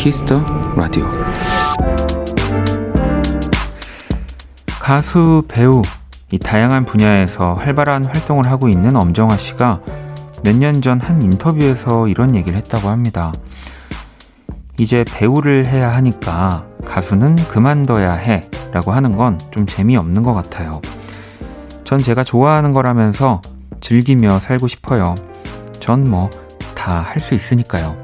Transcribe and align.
Kiss 0.00 0.23
the 0.23 0.40
라디오 0.76 1.04
가수, 4.80 5.42
배우, 5.46 5.82
이 6.32 6.38
다양한 6.38 6.84
분야에서 6.86 7.54
활발한 7.54 8.06
활동을 8.06 8.46
하고 8.46 8.68
있는 8.68 8.96
엄정화 8.96 9.36
씨가 9.36 9.80
몇 10.42 10.56
년 10.56 10.80
전 10.80 11.00
한 11.00 11.20
인터뷰에서 11.20 12.08
이런 12.08 12.34
얘기를 12.34 12.56
했다고 12.58 12.88
합니다. 12.88 13.30
이제 14.78 15.04
배우를 15.04 15.66
해야 15.66 15.92
하니까 15.92 16.64
가수는 16.86 17.36
그만둬야 17.36 18.12
해 18.14 18.48
라고 18.72 18.92
하는 18.92 19.16
건 19.16 19.38
좀 19.50 19.66
재미없는 19.66 20.22
것 20.22 20.32
같아요. 20.32 20.80
전 21.84 21.98
제가 21.98 22.24
좋아하는 22.24 22.72
거라면서 22.72 23.42
즐기며 23.82 24.38
살고 24.38 24.66
싶어요. 24.66 25.14
전 25.78 26.06
뭐 26.08 26.30
다 26.74 27.02
할 27.02 27.20
수 27.20 27.34
있으니까요. 27.34 27.94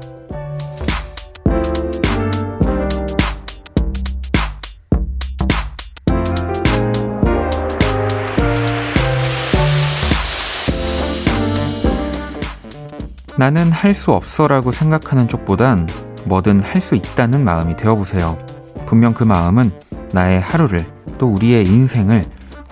나는 13.37 13.71
할 13.71 13.93
수 13.93 14.11
없어라고 14.13 14.71
생각하는 14.71 15.27
쪽보단 15.27 15.87
뭐든 16.25 16.61
할 16.61 16.81
수 16.81 16.95
있다는 16.95 17.43
마음이 17.43 17.75
되어보세요. 17.77 18.37
분명 18.85 19.13
그 19.13 19.23
마음은 19.23 19.71
나의 20.11 20.39
하루를 20.39 20.85
또 21.17 21.27
우리의 21.27 21.65
인생을 21.65 22.23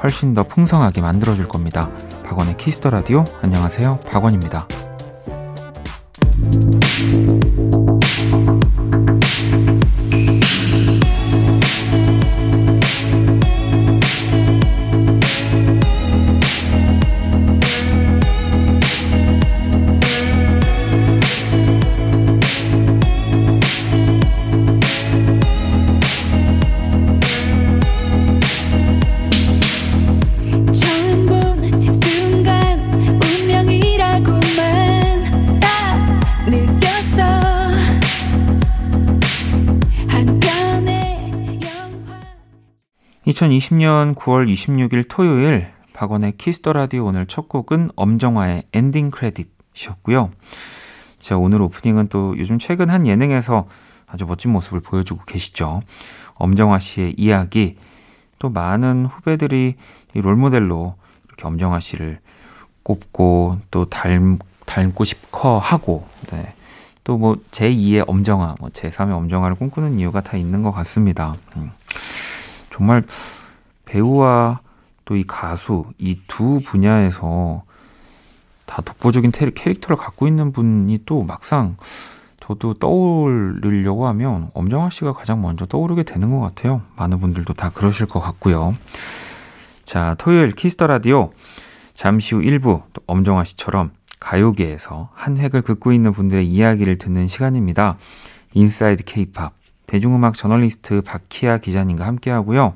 훨씬 0.02 0.34
더 0.34 0.44
풍성하게 0.44 1.02
만들어줄 1.02 1.48
겁니다. 1.48 1.90
박원의 2.26 2.58
키스터 2.58 2.90
라디오 2.90 3.24
안녕하세요. 3.42 4.00
박원입니다. 4.12 4.68
2020년 43.36 44.16
9월 44.16 44.50
26일 44.52 45.06
토요일 45.10 45.68
박원의 45.94 46.38
Kiss 46.38 46.57
the 46.57 46.72
라디오 46.74 47.06
오늘 47.06 47.26
첫 47.26 47.50
곡은 47.50 47.92
엄정화의 47.96 48.64
Ending 48.74 49.12
Credit이었고요. 49.12 50.32
자, 51.20 51.38
오늘 51.38 51.62
오프닝은 51.62 52.08
또 52.08 52.38
요즘 52.38 52.60
최근 52.60 52.90
한 52.90 53.06
예능에서 53.06 53.68
아주 54.08 54.26
멋진 54.26 54.52
모습을 54.52 54.80
보여주고 54.80 55.24
계시죠. 55.26 55.82
엄정화 56.36 56.80
씨의 56.80 57.16
이야기 57.18 57.78
또 58.40 58.50
많은 58.50 59.06
후배들이 59.06 59.76
롤모델로 60.14 60.96
이렇게 61.28 61.48
엄정화 61.48 61.80
씨를 61.82 62.20
꼽고 62.84 63.60
또 63.70 63.86
닮, 63.86 64.40
닮고 64.66 65.04
싶어 65.04 65.58
하고 65.58 66.08
네. 66.32 66.54
또 67.04 67.18
뭐 67.18 67.36
제2의 67.52 68.04
엄정화, 68.08 68.56
뭐 68.60 68.70
제3의 68.70 69.12
엄정화를 69.12 69.56
꿈꾸는 69.58 70.00
이유가 70.00 70.22
다 70.22 70.38
있는 70.38 70.64
것 70.64 70.72
같습니다. 70.72 71.36
음. 71.58 71.72
정말 72.76 73.04
배우와 73.86 74.60
또 75.06 75.16
이 75.16 75.24
가수 75.26 75.86
이 76.00 76.18
두 76.28 76.60
분야에서 76.66 77.64
다 78.66 78.82
독보적인 78.82 79.32
캐릭터를 79.32 79.96
갖고 79.96 80.28
있는 80.28 80.52
분이 80.52 81.02
또 81.06 81.24
막상 81.24 81.78
저도 82.40 82.74
떠올리려고 82.76 84.08
하면 84.08 84.50
엄정화 84.54 84.90
씨가 84.90 85.14
가장 85.14 85.42
먼저 85.42 85.66
떠오르게 85.66 86.04
되는 86.04 86.32
것 86.32 86.40
같아요. 86.40 86.82
많은 86.96 87.20
분들도 87.20 87.54
다 87.54 87.70
그러실 87.70 88.08
것 88.08 88.20
같고요. 88.20 88.76
자, 89.86 90.16
토요일 90.18 90.52
Kiss 90.52 90.72
the 90.72 90.88
라디오 90.88 91.32
잠시 91.94 92.36
후 92.36 92.42
1부 92.42 92.84
또 92.94 93.02
엄정화 93.06 93.44
씨처럼 93.44 93.92
가요계에서 94.20 95.10
한 95.14 95.38
획을 95.38 95.62
긋고 95.62 95.92
있는 95.94 96.12
분들의 96.12 96.48
이야기를 96.48 96.98
듣는 96.98 97.28
시간입니다. 97.28 97.98
Inside 98.54 99.04
케이팝 99.06 99.54
대중음악 99.96 100.36
저널리스트 100.36 101.02
박희아 101.04 101.60
기자님과 101.60 102.06
함께 102.06 102.30
하고요. 102.30 102.76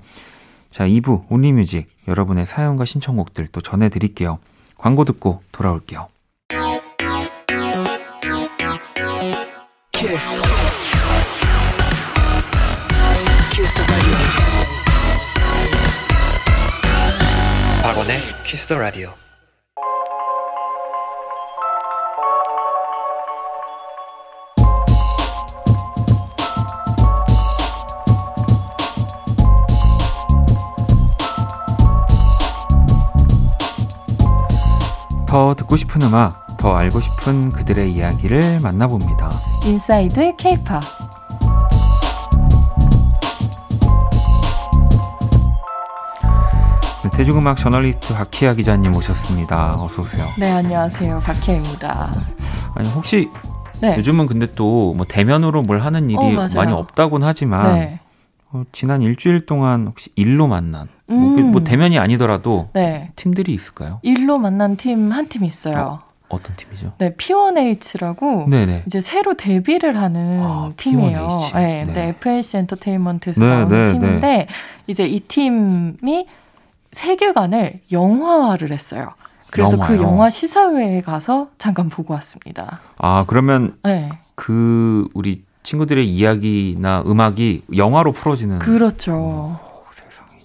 자, 0.72 0.88
2부 0.88 1.26
Only 1.30 1.56
Music 1.56 1.90
여러분의 2.08 2.46
사연과 2.46 2.86
신청곡들 2.86 3.48
또 3.52 3.60
전해드릴게요. 3.60 4.40
광고 4.78 5.04
듣고 5.04 5.42
돌아올게요. 5.52 6.08
Kiss. 9.92 10.42
Kiss 13.52 13.74
박원의 17.84 18.22
Kiss 18.46 18.66
the 18.66 18.78
Radio. 18.78 19.29
더 35.30 35.54
듣고 35.54 35.76
싶은 35.78 36.02
음악, 36.02 36.58
더 36.58 36.76
알고 36.76 37.00
싶은 37.00 37.50
그들의 37.50 37.94
이야기를 37.94 38.60
만나봅니다. 38.62 39.30
Inside 39.66 40.36
케이팝 40.38 40.82
네, 47.04 47.10
대중음악 47.12 47.58
저널리스트 47.58 48.14
박희아 48.14 48.54
기자님 48.56 48.96
오셨습니다. 48.96 49.82
어서 49.82 50.02
오세요. 50.02 50.30
네, 50.38 50.52
안녕하세요. 50.52 51.20
박희아입니다. 51.22 52.12
아니 52.76 52.90
혹시 52.90 53.30
네. 53.82 53.96
요즘은 53.98 54.28
근데 54.28 54.52
또 54.54 54.94
뭐 54.96 55.06
대면으로 55.08 55.62
뭘 55.62 55.80
하는 55.80 56.10
일이 56.10 56.18
어, 56.18 56.48
많이 56.56 56.74
없다곤 56.74 57.24
하지만 57.24 57.76
네. 57.80 58.00
어, 58.52 58.64
지난 58.72 59.02
일주일 59.02 59.46
동안 59.46 59.88
혹시 59.88 60.10
일로 60.16 60.48
만난 60.48 60.88
음. 61.10 61.42
뭐, 61.42 61.44
뭐, 61.52 61.64
대면이 61.64 61.98
아니더라도 62.00 62.70
네. 62.74 63.12
팀들이 63.16 63.54
있을까요? 63.54 64.00
일로 64.04 64.38
만난 64.38 64.76
팀 64.78 65.12
한 65.12 65.28
팀 65.28 65.44
있어요. 65.44 66.00
어, 66.32 66.40
떤 66.40 66.56
팀이죠? 66.56 66.94
네, 67.00 67.16
P1H라고 67.16 68.48
네네. 68.48 68.84
이제 68.86 69.02
새로 69.02 69.34
데뷔를 69.36 69.98
하는 70.00 70.40
아, 70.44 70.72
팀이에요. 70.78 71.28
P1H. 71.52 71.56
네, 71.56 71.84
네. 71.86 71.94
네, 71.94 72.08
FNC 72.10 72.58
엔터테인먼트에서 72.58 73.42
네, 73.42 73.48
나온 73.50 73.68
네, 73.68 73.88
팀인데 73.94 74.20
네. 74.20 74.48
이제 74.86 75.08
이 75.08 75.22
팀이 75.22 76.28
세계관을 76.92 77.80
영화화를 77.92 78.72
했어요. 78.72 79.10
그래서 79.50 79.72
그 79.78 79.82
영화요? 79.84 79.98
그 79.98 80.04
영화 80.04 80.30
시사회에 80.30 81.02
가서 81.02 81.48
잠깐 81.58 81.90
보고 81.90 82.14
왔습니다. 82.14 82.80
아, 83.00 83.26
그러면 83.28 83.76
네. 83.84 84.10
그 84.36 85.08
우리 85.16 85.44
친구들의 85.64 86.08
이야기나 86.08 87.04
음악이 87.08 87.64
영화로 87.76 88.12
풀어지는 88.12 88.60
그렇죠. 88.60 89.14
오, 89.16 89.56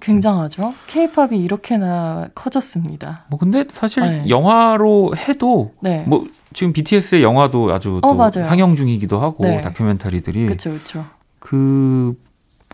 굉장하죠. 0.05 0.75
케이팝이 0.87 1.39
이렇게나 1.39 2.29
커졌습니다. 2.35 3.25
뭐 3.29 3.39
근데 3.39 3.65
사실 3.71 4.03
네. 4.03 4.29
영화로 4.29 5.15
해도 5.17 5.73
네. 5.81 6.05
뭐 6.07 6.27
지금 6.53 6.73
BTS의 6.75 7.23
영화도 7.23 7.73
아주 7.73 8.01
어, 8.03 8.31
또 8.31 8.43
상영 8.43 8.77
중이기도 8.77 9.19
하고 9.19 9.45
네. 9.45 9.63
다큐멘터리들이 9.63 10.47
그렇죠, 10.47 10.71
그렇죠. 10.71 11.07
그, 11.39 12.15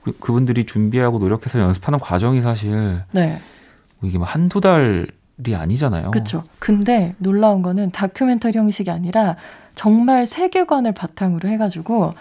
그 0.03 0.13
그분들이 0.19 0.67
준비하고 0.67 1.19
노력해서 1.19 1.61
연습하는 1.61 2.01
과정이 2.01 2.43
사실 2.43 3.03
네. 3.13 3.39
뭐 4.01 4.09
이게 4.09 4.19
뭐 4.19 4.27
한두 4.27 4.61
달이 4.61 5.55
아니잖아요. 5.55 6.11
그렇죠. 6.11 6.43
근데 6.59 7.15
놀라운 7.19 7.63
거는 7.63 7.93
다큐멘터리 7.93 8.59
형식이 8.59 8.91
아니라 8.91 9.37
정말 9.77 10.27
세계관을 10.27 10.93
바탕으로 10.93 11.49
해가지고 11.49 12.13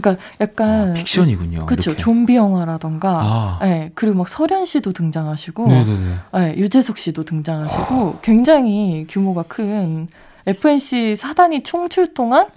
그러니까 0.00 0.22
약간 0.40 0.90
아, 0.90 0.94
픽션이군요. 0.94 1.66
그렇죠. 1.66 1.96
좀비 1.96 2.36
영화라던가, 2.36 3.20
아. 3.22 3.58
네, 3.62 3.90
그리고 3.94 4.18
막 4.18 4.28
설현 4.28 4.64
씨도 4.64 4.92
등장하시고, 4.92 5.66
네네네. 5.66 6.14
네, 6.34 6.54
유재석 6.56 6.98
씨도 6.98 7.24
등장하시고, 7.24 8.18
굉장히 8.22 9.06
규모가 9.08 9.44
큰 9.44 10.08
FNC 10.46 11.16
사단이 11.16 11.62
총출동한 11.62 12.48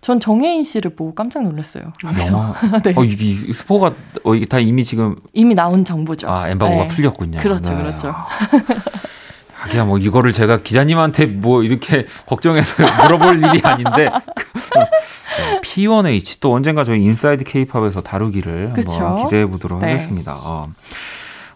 전 0.00 0.18
정혜인 0.18 0.64
씨를 0.64 0.94
보고 0.94 1.14
깜짝 1.14 1.42
놀랐어요. 1.42 1.92
영화? 2.04 2.54
네. 2.82 2.94
어, 2.96 3.04
이게 3.04 3.52
스포가 3.52 3.92
어, 4.24 4.34
이게 4.34 4.46
다 4.46 4.58
이미 4.58 4.82
지금 4.82 5.16
이미 5.34 5.54
나온 5.54 5.84
정보죠. 5.84 6.28
아 6.28 6.48
엠바고가 6.48 6.84
네. 6.84 6.88
풀렸군요. 6.88 7.38
그렇죠, 7.40 7.74
네. 7.74 7.82
그렇죠. 7.82 8.14
하기야 9.60 9.84
뭐 9.84 9.98
이거를 9.98 10.32
제가 10.32 10.62
기자님한테 10.62 11.26
뭐 11.26 11.62
이렇게 11.62 12.06
걱정해서 12.26 12.82
물어볼 13.04 13.36
일이 13.44 13.60
아닌데 13.62 14.08
P1H 15.62 16.38
또 16.40 16.54
언젠가 16.54 16.84
저희 16.84 17.02
Inside 17.02 17.44
케이팝에서 17.44 18.00
다루기를? 18.00 18.72
한번 18.74 19.24
기대해 19.24 19.46
보도록 19.46 19.80
네. 19.80 19.86
하겠습니다. 19.92 20.34
어. 20.34 20.68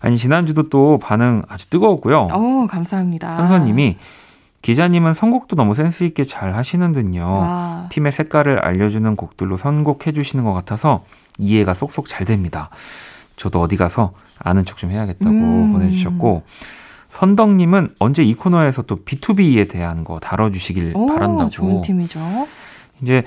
아니 0.01 0.19
지난주도 0.19 0.69
또 0.69 0.99
반응 0.99 1.43
아주 1.49 1.71
뜨거웠고요. 1.71 2.29
오 2.35 2.67
감사합니다. 2.67 3.39
현서님이 3.39 3.97
기자님은 4.61 5.15
선곡도 5.15 5.57
너무 5.57 5.75
센스 5.75 6.05
있게 6.05 6.25
잘 6.25 6.55
하시는 6.55 6.93
듯요. 6.93 7.25
와. 7.27 7.87
팀의 7.89 8.13
색깔을 8.13 8.59
알려주는 8.59 9.17
곡들로 9.17 9.57
선곡해 9.57 10.13
주시는 10.13 10.45
것 10.45 10.53
같아서 10.53 11.05
이해가 11.39 11.73
쏙쏙 11.73 12.07
잘 12.07 12.27
됩니다. 12.27 12.69
저도 13.37 13.61
어디 13.61 13.77
가서 13.77 14.13
아는 14.39 14.65
척 14.65 14.77
좀 14.79 14.91
해야겠다고 14.91 15.31
음. 15.31 15.73
보내주셨고 15.73 16.43
선덕님은 17.19 17.95
언제 18.01 18.25
이 18.25 18.35
코너에서 18.35 18.83
또 18.83 18.97
BTOB에 19.05 19.71
대한 19.71 20.03
거 20.03 20.19
다뤄주시길 20.19 20.95
오, 20.97 21.07
바란다고. 21.07 21.49
좋은 21.49 21.81
팀이죠. 21.83 22.19
이제 23.03 23.23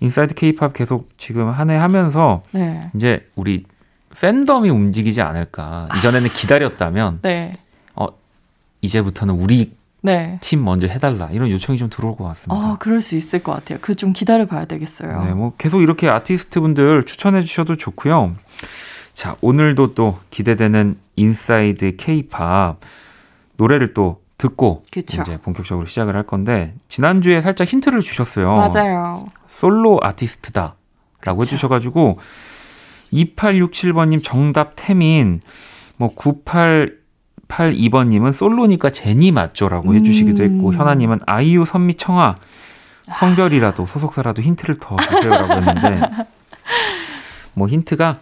Inside 0.00 0.34
케이팝 0.34 0.72
계속 0.72 1.08
지금 1.18 1.48
한 1.48 1.70
해 1.70 1.76
하면서 1.76 2.42
네. 2.50 2.90
이제 2.96 3.28
우리 3.36 3.64
팬덤이 4.20 4.70
움직이지 4.70 5.22
않을까. 5.22 5.88
이전에는 5.98 6.30
기다렸다면 6.30 7.20
네. 7.22 7.52
어 7.94 8.08
이제부터는 8.80 9.34
우리 9.34 9.72
네. 10.02 10.38
팀 10.40 10.64
먼저 10.64 10.88
해달라 10.88 11.28
이런 11.30 11.48
요청이 11.48 11.78
좀 11.78 11.88
들어올 11.90 12.16
것 12.16 12.24
같습니다. 12.24 12.60
아, 12.60 12.76
그럴 12.80 13.00
수 13.00 13.14
있을 13.14 13.44
것 13.44 13.52
같아요. 13.52 13.78
그 13.80 13.94
좀 13.94 14.12
기다려 14.12 14.46
봐야 14.46 14.64
되겠어요. 14.64 15.24
네, 15.24 15.32
뭐 15.32 15.52
계속 15.56 15.80
이렇게 15.82 16.08
아티스트 16.08 16.60
분들 16.60 17.04
추천해 17.06 17.42
주셔도 17.42 17.76
좋고요. 17.76 18.34
자, 19.14 19.36
오늘도 19.40 19.94
또 19.94 20.18
기대되는 20.30 20.96
Inside 21.14 21.94
케이팝 21.96 22.80
노래를 23.58 23.92
또 23.92 24.22
듣고 24.38 24.84
그쵸. 24.90 25.20
이제 25.20 25.36
본격적으로 25.36 25.86
시작을 25.86 26.16
할 26.16 26.22
건데 26.22 26.74
지난주에 26.88 27.42
살짝 27.42 27.66
힌트를 27.66 28.00
주셨어요. 28.00 28.54
맞아요. 28.54 29.26
솔로 29.48 29.98
아티스트다라고 30.00 30.76
그쵸. 31.24 31.42
해주셔가지고 31.42 32.18
2867번님 33.12 34.22
정답 34.22 34.74
태민 34.76 35.40
뭐 35.96 36.14
9882번님은 36.14 38.32
솔로니까 38.32 38.90
제니 38.90 39.32
맞죠라고 39.32 39.94
해주시기도 39.94 40.44
했고 40.44 40.70
음. 40.70 40.74
현아님은 40.74 41.18
아이유 41.26 41.64
선미 41.64 41.94
청아 41.94 42.36
성별이라도 43.10 43.86
소속사라도 43.86 44.42
힌트를 44.42 44.76
더 44.80 44.96
주세요라고 44.96 45.54
했는데 45.54 46.00
뭐 47.54 47.66
힌트가 47.66 48.20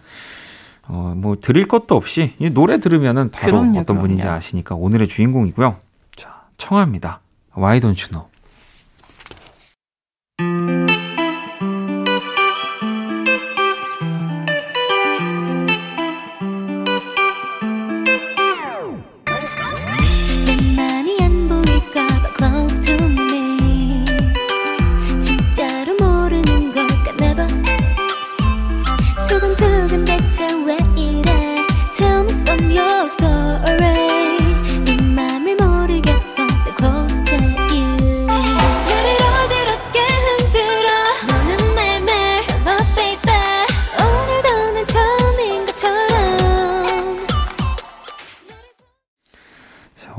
어, 0.87 1.13
뭐 1.15 1.35
드릴 1.39 1.67
것도 1.67 1.95
없이 1.95 2.33
노래 2.53 2.79
들으면은 2.79 3.29
바로 3.31 3.59
그럼요, 3.59 3.79
어떤 3.79 3.99
분인지 3.99 4.21
그럼요. 4.21 4.37
아시니까 4.37 4.75
오늘의 4.75 5.07
주인공이고요. 5.07 5.75
자, 6.15 6.43
청합니다. 6.57 7.19
Why 7.57 7.79
don't 7.79 7.99
you 8.01 8.09
know? 8.09 8.27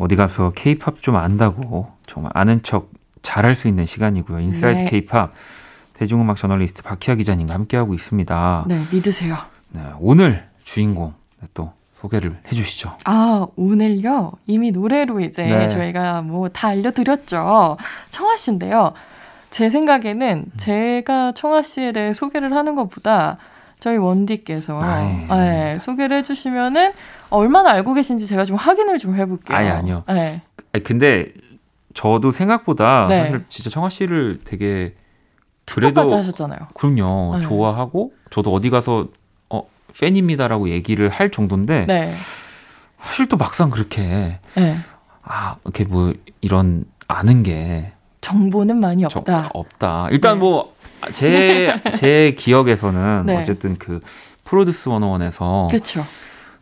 어디 0.08 0.16
가서 0.16 0.52
케이팝 0.54 1.02
좀 1.02 1.16
안다고 1.16 1.86
정말 2.06 2.32
아는 2.34 2.62
척 2.62 2.90
잘할 3.20 3.54
수 3.54 3.68
있는 3.68 3.84
시간이고요. 3.84 4.38
Inside 4.38 4.84
케이팝 4.90 5.32
네. 5.34 5.38
대중음악 5.98 6.38
저널리스트 6.38 6.82
박희아 6.82 7.16
기자님과 7.16 7.52
함께하고 7.52 7.92
있습니다. 7.92 8.64
네, 8.68 8.80
믿으세요. 8.90 9.36
네, 9.68 9.82
오늘 10.00 10.48
주인공 10.64 11.12
또 11.52 11.72
소개를 12.00 12.38
해주시죠. 12.50 12.96
아 13.04 13.48
오늘요 13.56 14.32
이미 14.46 14.70
노래로 14.70 15.20
이제 15.20 15.42
네. 15.42 15.68
저희가 15.68 16.22
뭐 16.22 16.48
다 16.48 16.68
알려드렸죠. 16.68 17.76
청하 18.08 18.36
씨인데요. 18.38 18.94
제 19.50 19.68
생각에는 19.68 20.44
음. 20.46 20.52
제가 20.56 21.32
청하 21.32 21.60
씨에 21.60 21.92
대해 21.92 22.14
소개를 22.14 22.54
하는 22.54 22.76
것보다 22.76 23.36
저희 23.80 23.96
원디께서 23.96 24.80
네, 25.30 25.78
소개를 25.78 26.18
해주시면은 26.18 26.92
얼마나 27.30 27.70
알고 27.70 27.94
계신지 27.94 28.26
제가 28.26 28.44
좀 28.44 28.56
확인을 28.56 28.98
좀 28.98 29.14
해볼게요. 29.14 29.56
아니 29.56 29.68
아니요. 29.68 30.04
네. 30.08 30.42
근데 30.84 31.32
저도 31.94 32.32
생각보다 32.32 33.06
네. 33.08 33.24
사실 33.24 33.44
진짜 33.48 33.70
청아 33.70 33.90
씨를 33.90 34.38
되게 34.44 34.94
그래도 35.66 36.16
하셨잖아요. 36.16 36.60
그럼요. 36.74 37.38
네. 37.38 37.42
좋아하고 37.44 38.12
저도 38.30 38.52
어디 38.52 38.70
가서 38.70 39.08
어 39.50 39.62
팬입니다라고 39.98 40.70
얘기를 40.70 41.08
할 41.08 41.30
정도인데 41.30 41.86
네. 41.86 42.12
사실 42.98 43.28
또 43.28 43.36
막상 43.36 43.70
그렇게 43.70 44.40
네. 44.54 44.76
아 45.22 45.56
이렇게 45.64 45.84
뭐 45.84 46.14
이런 46.40 46.84
아는 47.06 47.42
게 47.42 47.92
정보는 48.20 48.80
많이 48.80 49.04
없다. 49.04 49.42
저, 49.42 49.48
없다. 49.52 50.08
일단 50.10 50.34
네. 50.34 50.40
뭐 50.40 50.74
제제 51.12 51.82
제 51.94 52.34
기억에서는 52.38 53.26
네. 53.26 53.36
어쨌든 53.38 53.76
그 53.78 54.00
프로듀스 54.44 54.88
원어원에서 54.88 55.68
그렇죠. 55.70 56.04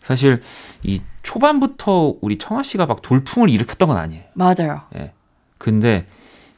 사실 0.03 0.43
이 0.83 1.01
초반부터 1.23 2.15
우리 2.21 2.39
청아 2.39 2.63
씨가 2.63 2.87
막 2.87 3.03
돌풍을 3.03 3.51
일으켰던 3.51 3.89
건 3.89 3.97
아니에요. 3.97 4.23
맞아요. 4.35 4.83
예. 4.97 5.13
근데 5.59 6.07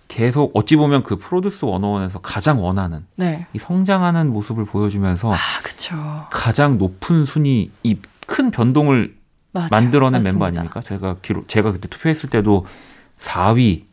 계속 0.09 0.51
어찌 0.55 0.77
보면 0.77 1.03
그 1.03 1.17
프로듀스 1.17 1.65
원어원에서 1.67 2.19
가장 2.21 2.63
원하는 2.63 3.05
네. 3.17 3.47
이 3.53 3.59
성장하는 3.59 4.33
모습을 4.33 4.65
보여주면서 4.65 5.33
아, 5.33 5.37
그쵸. 5.63 5.95
가장 6.31 6.79
높은 6.79 7.25
순위 7.27 7.71
이 7.83 7.97
큰 8.29 8.51
변동을 8.51 9.17
맞아요. 9.53 9.69
만들어낸 9.73 10.21
맞습니다. 10.21 10.31
멤버 10.33 10.45
아닙니까? 10.45 10.83
제가 10.83 11.17
기록 11.23 11.49
제가 11.49 11.73
그때 11.73 11.89
투표했을 11.89 12.29
때도 12.29 12.67
4위 13.19 13.85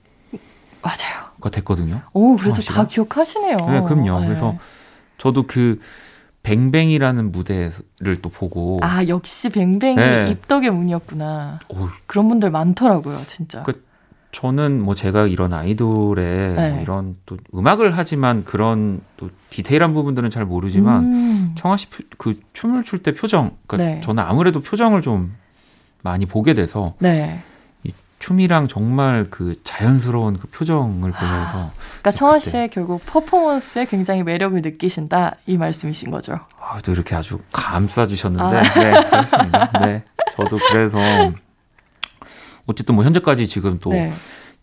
맞아요. 0.82 1.25
됐거든요. 1.50 2.02
오, 2.14 2.36
그래도 2.38 2.62
다 2.62 2.86
기억하시네요. 2.88 3.58
네, 3.58 3.82
그럼요. 3.82 4.20
네. 4.20 4.26
그래서 4.26 4.58
저도 5.18 5.44
그 5.48 5.80
뱅뱅이라는 6.44 7.32
무대를 7.32 8.22
또 8.22 8.30
보고 8.30 8.80
아 8.84 9.06
역시 9.08 9.50
뱅뱅이 9.50 9.96
네. 9.96 10.28
입덕의 10.30 10.70
문이었구나. 10.72 11.60
오. 11.70 11.90
그런 12.06 12.28
분들 12.28 12.52
많더라고요, 12.52 13.18
진짜. 13.28 13.64
그 13.64 13.84
저는 14.32 14.82
뭐 14.82 14.94
제가 14.96 15.28
이런 15.28 15.54
아이돌의 15.54 16.56
네. 16.56 16.72
뭐 16.72 16.82
이런 16.82 17.16
또 17.26 17.38
음악을 17.56 17.98
하지만 17.98 18.44
그런 18.44 19.00
또 19.18 19.30
디테일한 19.50 19.94
부분들은 19.94 20.30
잘 20.30 20.46
모르지만 20.46 21.04
음. 21.14 21.56
청아 21.58 21.78
씨 21.78 21.88
그 22.18 22.40
춤을 22.54 22.84
출 22.84 23.02
때 23.02 23.14
표정, 23.14 23.56
그러니까 23.66 23.96
네. 23.96 24.02
저는 24.02 24.22
아무래도 24.22 24.60
표정을 24.60 25.02
좀 25.02 25.34
많이 26.04 26.26
보게 26.26 26.54
돼서 26.54 26.94
네. 27.00 27.42
춤이랑 28.26 28.68
정말 28.68 29.28
그 29.30 29.54
자연스러운 29.64 30.40
그 30.40 30.48
표정을 30.48 31.14
아, 31.16 31.20
보면서 31.20 31.72
그러니까 32.02 32.12
청아 32.12 32.40
씨의 32.40 32.70
결국 32.70 33.06
퍼포먼스에 33.06 33.86
굉장히 33.86 34.24
매력을 34.24 34.60
느끼신다 34.64 35.36
이 35.46 35.58
말씀이신 35.58 36.10
거죠. 36.10 36.40
아, 36.60 36.80
또 36.84 36.92
이렇게 36.92 37.14
아주 37.14 37.38
감싸 37.52 38.08
주셨는데 38.08 38.58
아. 38.58 38.62
네, 38.64 39.10
그렇습니다. 39.10 39.72
네. 39.80 40.04
저도 40.36 40.58
그래서 40.72 40.98
어쨌든 42.66 42.96
뭐 42.96 43.04
현재까지 43.04 43.46
지금 43.46 43.78
또 43.80 43.92
네. 43.92 44.12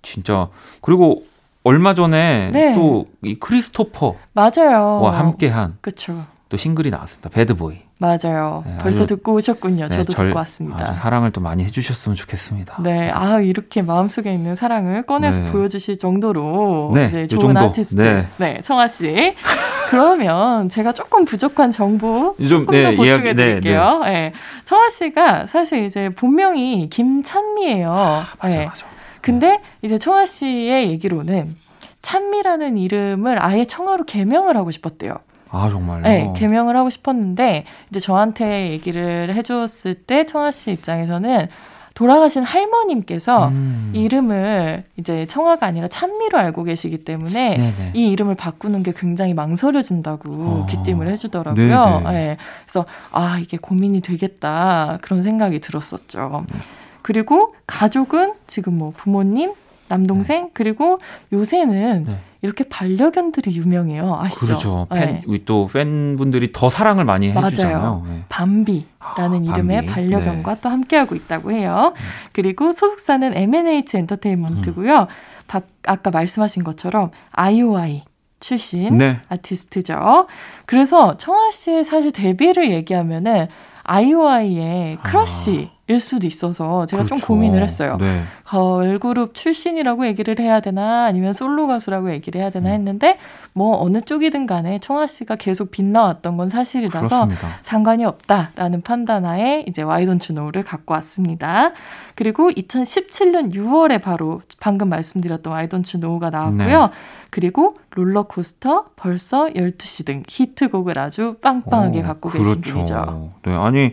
진짜 0.03 0.49
그리고 0.81 1.25
얼마 1.63 1.95
전에 1.95 2.51
네. 2.53 2.75
또이 2.75 3.37
크리스토퍼 3.39 4.17
맞아요. 4.33 5.07
함께한 5.07 5.79
그쵸. 5.81 6.27
또 6.53 6.59
싱글이 6.59 6.91
나왔습니다. 6.91 7.31
배드보이. 7.31 7.79
맞아요. 7.97 8.63
네, 8.67 8.77
벌써 8.83 9.05
아주, 9.05 9.17
듣고 9.17 9.33
오셨군요. 9.33 9.89
네, 9.89 9.97
저도 9.97 10.13
절, 10.13 10.27
듣고 10.27 10.39
왔습니다. 10.41 10.93
사랑을 10.93 11.31
또 11.31 11.41
많이 11.41 11.65
해주셨으면 11.65 12.15
좋겠습니다. 12.15 12.83
네, 12.83 13.09
아 13.09 13.41
이렇게 13.41 13.81
마음속에 13.81 14.35
있는 14.35 14.55
사랑을 14.55 15.05
꺼내서 15.05 15.41
네. 15.41 15.51
보여주실 15.51 15.97
정도로 15.97 16.91
네, 16.93 17.07
이제 17.07 17.27
좋은 17.27 17.55
정도. 17.55 17.61
아티스트, 17.61 17.99
네. 18.03 18.27
네, 18.37 18.61
청아 18.61 18.89
씨. 18.89 19.35
그러면 19.89 20.69
제가 20.69 20.93
조금 20.93 21.25
부족한 21.25 21.71
정보 21.71 22.37
좀 22.47 22.67
네, 22.67 22.83
더 22.85 22.91
보충해 22.97 23.35
드릴게요. 23.35 24.01
네, 24.05 24.11
네. 24.11 24.33
청아 24.65 24.91
씨가 24.91 25.47
사실 25.47 25.87
이제 25.87 26.11
본명이 26.11 26.91
김찬미예요. 26.91 27.91
아, 27.91 28.27
맞아, 28.43 28.59
네. 28.59 28.67
맞아. 28.67 28.87
근데 29.23 29.63
이제 29.81 29.99
청아 29.99 30.27
씨의 30.27 30.91
얘기로는 30.91 31.57
찬미라는 32.03 32.77
이름을 32.77 33.43
아예 33.43 33.65
청아로 33.65 34.05
개명을 34.05 34.55
하고 34.59 34.71
싶었대요. 34.71 35.17
아 35.53 35.69
정말요? 35.69 36.03
네, 36.03 36.33
개명을 36.35 36.77
하고 36.77 36.91
싶었는데 36.91 37.65
이제 37.91 38.01
저한테 38.01 38.71
얘기를 38.71 39.35
해줬을 39.35 39.95
때 39.95 40.25
청아 40.25 40.51
씨 40.51 40.73
입장에서는 40.73 41.49
돌아가신 41.95 42.43
할머님께서 42.43 43.49
음. 43.49 43.93
이름을 43.95 44.85
이제 44.97 45.27
청아가 45.27 45.67
아니라 45.67 45.89
찬미로 45.89 46.39
알고 46.39 46.65
계시기 46.65 47.05
때문에 47.05 47.57
네네. 47.57 47.93
이 47.95 48.09
이름을 48.09 48.35
바꾸는 48.35 48.83
게 48.83 48.95
굉장히 48.97 49.35
망설여진다고 49.35 50.33
어. 50.33 50.67
귀띔을 50.71 51.09
해주더라고요. 51.09 52.01
네, 52.11 52.39
그래서 52.65 52.87
아 53.11 53.39
이게 53.39 53.59
고민이 53.59 54.01
되겠다 54.01 55.01
그런 55.03 55.21
생각이 55.21 55.61
들었었죠. 55.61 56.47
음. 56.51 56.61
그리고 57.03 57.55
가족은 57.67 58.35
지금 58.47 58.79
뭐 58.79 58.93
부모님, 58.97 59.53
남동생 59.89 60.45
네. 60.45 60.51
그리고 60.55 60.99
요새는 61.31 62.05
네. 62.07 62.21
이렇게 62.43 62.65
반려견들이 62.65 63.55
유명해요. 63.57 64.19
아시죠? 64.21 64.47
그렇죠. 64.47 64.87
팬, 64.91 65.23
네. 65.27 65.39
또 65.45 65.69
팬분들이 65.73 66.53
더 66.53 66.69
사랑을 66.69 67.05
많이 67.05 67.31
해주잖아요. 67.31 68.05
네. 68.09 68.25
밤비라는 68.29 68.89
아, 68.99 69.55
이름의. 69.55 69.87
반려견과 69.87 70.55
네. 70.55 70.61
또 70.61 70.69
함께하고 70.69 71.15
있다고 71.15 71.53
해요. 71.53 71.95
음. 71.97 72.03
그리고 72.33 72.73
소속사는 72.73 73.37
MNH 73.37 73.97
엔터테인먼트고요. 73.97 75.01
음. 75.03 75.61
아까 75.85 76.11
말씀하신 76.11 76.65
것처럼 76.65 77.11
IOI 77.33 78.05
출신 78.41 78.99
네. 78.99 79.21
아티스트죠. 79.29 80.27
그래서 80.67 81.17
청하 81.17 81.51
씨의 81.51 81.85
사실 81.85 82.11
데뷔를 82.11 82.73
얘기하면은 82.73 83.47
IOI의 83.85 84.99
Crush 85.03 85.71
아. 85.73 85.82
일 85.89 85.99
수도 85.99 86.29
있어서 86.29 86.87
제가 86.87 87.03
그렇죠. 87.03 87.17
좀 87.21 87.27
고민을 87.27 87.61
했어요. 87.63 87.99
네. 88.01 88.23
걸그룹 88.45 89.35
출신이라고 89.35 90.07
얘기를 90.07 90.39
해야 90.39 90.61
되나 90.61 91.07
아니면 91.07 91.33
솔로 91.33 91.67
가수라고 91.67 92.13
얘기를 92.13 92.41
해야 92.41 92.51
되나 92.51 92.69
음. 92.69 92.75
했는데 92.75 93.19
뭐 93.53 93.83
어느 93.83 94.01
쪽이든 94.01 94.47
간에 94.47 94.79
청하 94.79 95.09
씨가 95.09 95.35
계속 95.37 95.73
빛나왔던 95.73 96.37
건 96.37 96.51
사실이라서 96.51 97.07
그렇습니다. 97.09 97.49
상관이 97.63 98.05
없다라는 98.05 98.83
판단하에 98.83 99.65
이제 99.67 99.83
Why 99.83 100.01
Don't 100.01 100.33
You 100.33 100.41
Know를 100.41 100.63
갖고 100.63 100.95
왔습니다. 100.95 101.73
그리고 102.15 102.51
2017년 102.51 103.53
6월에 103.53 104.01
바로 104.01 104.41
방금 104.61 104.89
말씀드렸던 104.89 105.53
Why 105.53 105.69
Don't 105.69 105.97
You 105.97 106.08
Know가 106.08 106.31
나왔고요. 106.31 106.81
네. 106.81 106.89
그리고 107.31 107.77
롤러코스터, 107.91 108.91
벌써 108.95 109.47
12시 109.47 110.07
등 110.07 110.23
히트곡을 110.29 110.99
아주 110.99 111.37
빵빵하게 111.41 112.01
오, 112.01 112.03
갖고 112.03 112.29
그렇죠. 112.29 112.61
계신 112.61 112.75
분이죠. 112.75 113.33
네, 113.47 113.55
아니 113.55 113.93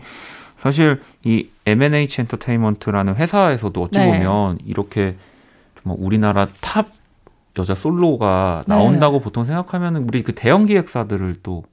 사실 0.57 1.01
이 1.23 1.47
MNH 1.71 2.21
엔터테인먼트라는 2.21 3.15
회사에서도 3.15 3.81
어찌 3.81 3.97
네. 3.99 4.05
보면 4.05 4.59
이렇게 4.65 5.15
정말 5.81 5.97
우리나라 6.03 6.47
탑 6.61 6.87
여자 7.57 7.75
솔로가 7.75 8.63
네. 8.67 8.75
나온다고 8.75 9.17
네. 9.17 9.23
보통 9.23 9.45
생각하면 9.45 9.97
우리 9.97 10.23
그 10.23 10.33
대형 10.33 10.65
기획사들을 10.65 11.35
또 11.43 11.63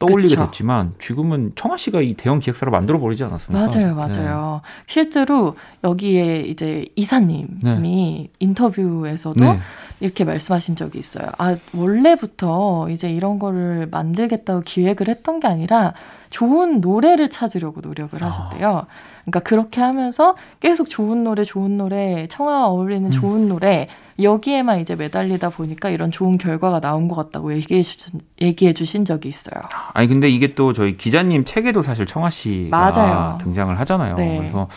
떠올리게 0.00 0.34
그쵸. 0.34 0.46
됐지만 0.46 0.94
지금은 0.98 1.52
청하 1.56 1.76
씨가 1.76 2.00
이 2.00 2.14
대형 2.14 2.38
기획사를 2.40 2.70
만들어 2.70 2.98
버리지 2.98 3.22
않았습니까? 3.22 3.66
맞아요, 3.66 3.94
맞아요. 3.94 4.62
네. 4.64 4.70
실제로 4.86 5.56
여기에 5.84 6.40
이제 6.40 6.86
이사님이 6.96 7.58
네. 7.62 8.28
인터뷰에서도 8.38 9.38
네. 9.38 9.60
이렇게 10.00 10.24
말씀하신 10.24 10.74
적이 10.76 10.98
있어요. 10.98 11.26
아 11.36 11.54
원래부터 11.74 12.88
이제 12.88 13.10
이런 13.10 13.38
거를 13.38 13.88
만들겠다고 13.90 14.62
기획을 14.62 15.08
했던 15.08 15.38
게 15.38 15.48
아니라 15.48 15.92
좋은 16.30 16.80
노래를 16.80 17.28
찾으려고 17.28 17.82
노력을 17.82 18.24
아. 18.24 18.28
하셨대요. 18.28 18.86
그러니까 19.30 19.40
그렇게 19.40 19.80
하면서 19.80 20.34
계속 20.58 20.90
좋은 20.90 21.24
노래, 21.24 21.44
좋은 21.44 21.78
노래, 21.78 22.26
청아와 22.28 22.66
어울리는 22.68 23.06
음. 23.06 23.10
좋은 23.10 23.48
노래 23.48 23.86
여기에만 24.20 24.80
이제 24.80 24.96
매달리다 24.96 25.50
보니까 25.50 25.88
이런 25.88 26.10
좋은 26.10 26.36
결과가 26.36 26.80
나온 26.80 27.08
것 27.08 27.14
같다고 27.14 27.54
얘기해 27.54 27.82
주신 27.82 28.20
얘기해 28.40 28.74
주신 28.74 29.04
적이 29.04 29.28
있어요. 29.28 29.62
아니 29.94 30.08
근데 30.08 30.28
이게 30.28 30.54
또 30.54 30.72
저희 30.72 30.96
기자님 30.96 31.44
책에도 31.44 31.82
사실 31.82 32.04
청아 32.06 32.28
씨가 32.28 32.76
맞아요. 32.76 33.38
등장을 33.40 33.78
하잖아요. 33.80 34.16
네. 34.16 34.38
그래서 34.38 34.68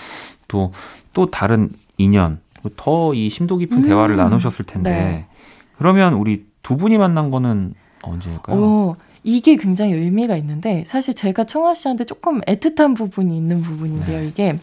또또 0.48 1.30
다른 1.32 1.70
인연, 1.98 2.40
더 2.78 3.14
이 3.14 3.30
심도 3.30 3.58
깊은 3.58 3.78
음. 3.80 3.84
대화를 3.84 4.16
나누셨을 4.16 4.66
텐데 4.66 4.90
네. 4.92 5.26
그러면 5.78 6.14
우리 6.14 6.46
두 6.62 6.78
분이 6.78 6.98
만난 6.98 7.30
거는 7.30 7.74
언제일까요? 8.04 8.58
오. 8.58 8.96
이게 9.24 9.56
굉장히 9.56 9.94
의미가 9.94 10.36
있는데 10.38 10.84
사실 10.86 11.14
제가 11.14 11.46
청아 11.46 11.76
씨한테 11.76 12.04
조금 12.04 12.42
애틋한 12.42 12.96
부분이 12.96 13.36
있는 13.36 13.62
부분인데요. 13.62 14.20
네. 14.20 14.28
이게 14.28 14.60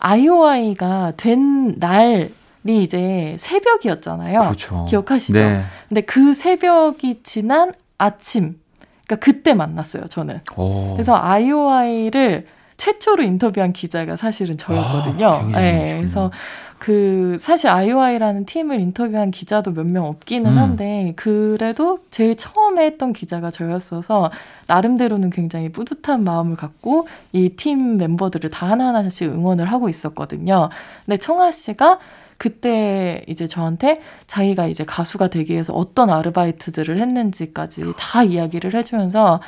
IOI가 0.00 1.14
된 1.16 1.74
날이 1.78 2.30
이제 2.66 3.36
새벽이었잖아요. 3.38 4.40
그렇죠. 4.40 4.86
기억하시죠? 4.88 5.38
네. 5.38 5.62
근데 5.88 6.00
그 6.02 6.32
새벽이 6.32 7.20
지난 7.22 7.72
아침, 7.98 8.58
그러니까 9.06 9.16
그때 9.24 9.54
만났어요. 9.54 10.04
저는. 10.06 10.40
오. 10.56 10.92
그래서 10.94 11.14
IOI를 11.16 12.46
최초로 12.76 13.24
인터뷰한 13.24 13.72
기자가 13.72 14.16
사실은 14.16 14.56
저였거든요. 14.56 15.26
아, 15.26 15.60
네, 15.60 15.96
그래서 15.96 16.30
그 16.78 17.36
사실 17.40 17.68
아이오아이라는 17.70 18.46
팀을 18.46 18.78
인터뷰한 18.80 19.30
기자도 19.32 19.72
몇 19.72 19.84
명 19.86 20.04
없기는 20.06 20.50
음. 20.50 20.58
한데 20.58 21.12
그래도 21.16 21.98
제일 22.10 22.36
처음에 22.36 22.84
했던 22.86 23.12
기자가 23.12 23.50
저였어서 23.50 24.30
나름대로는 24.68 25.30
굉장히 25.30 25.70
뿌듯한 25.70 26.22
마음을 26.24 26.56
갖고 26.56 27.08
이 27.32 27.50
팀 27.56 27.96
멤버들을 27.96 28.50
다 28.50 28.68
하나하나씩 28.70 29.28
응원을 29.32 29.64
하고 29.66 29.88
있었거든요. 29.88 30.68
근데 31.04 31.16
청아 31.16 31.50
씨가 31.50 31.98
그때 32.36 33.24
이제 33.26 33.48
저한테 33.48 34.00
자기가 34.28 34.68
이제 34.68 34.84
가수가 34.84 35.28
되기 35.28 35.54
위해서 35.54 35.72
어떤 35.72 36.10
아르바이트들을 36.10 36.98
했는지까지 37.00 37.94
다 37.98 38.22
이야기를 38.22 38.74
해주면서 38.74 39.40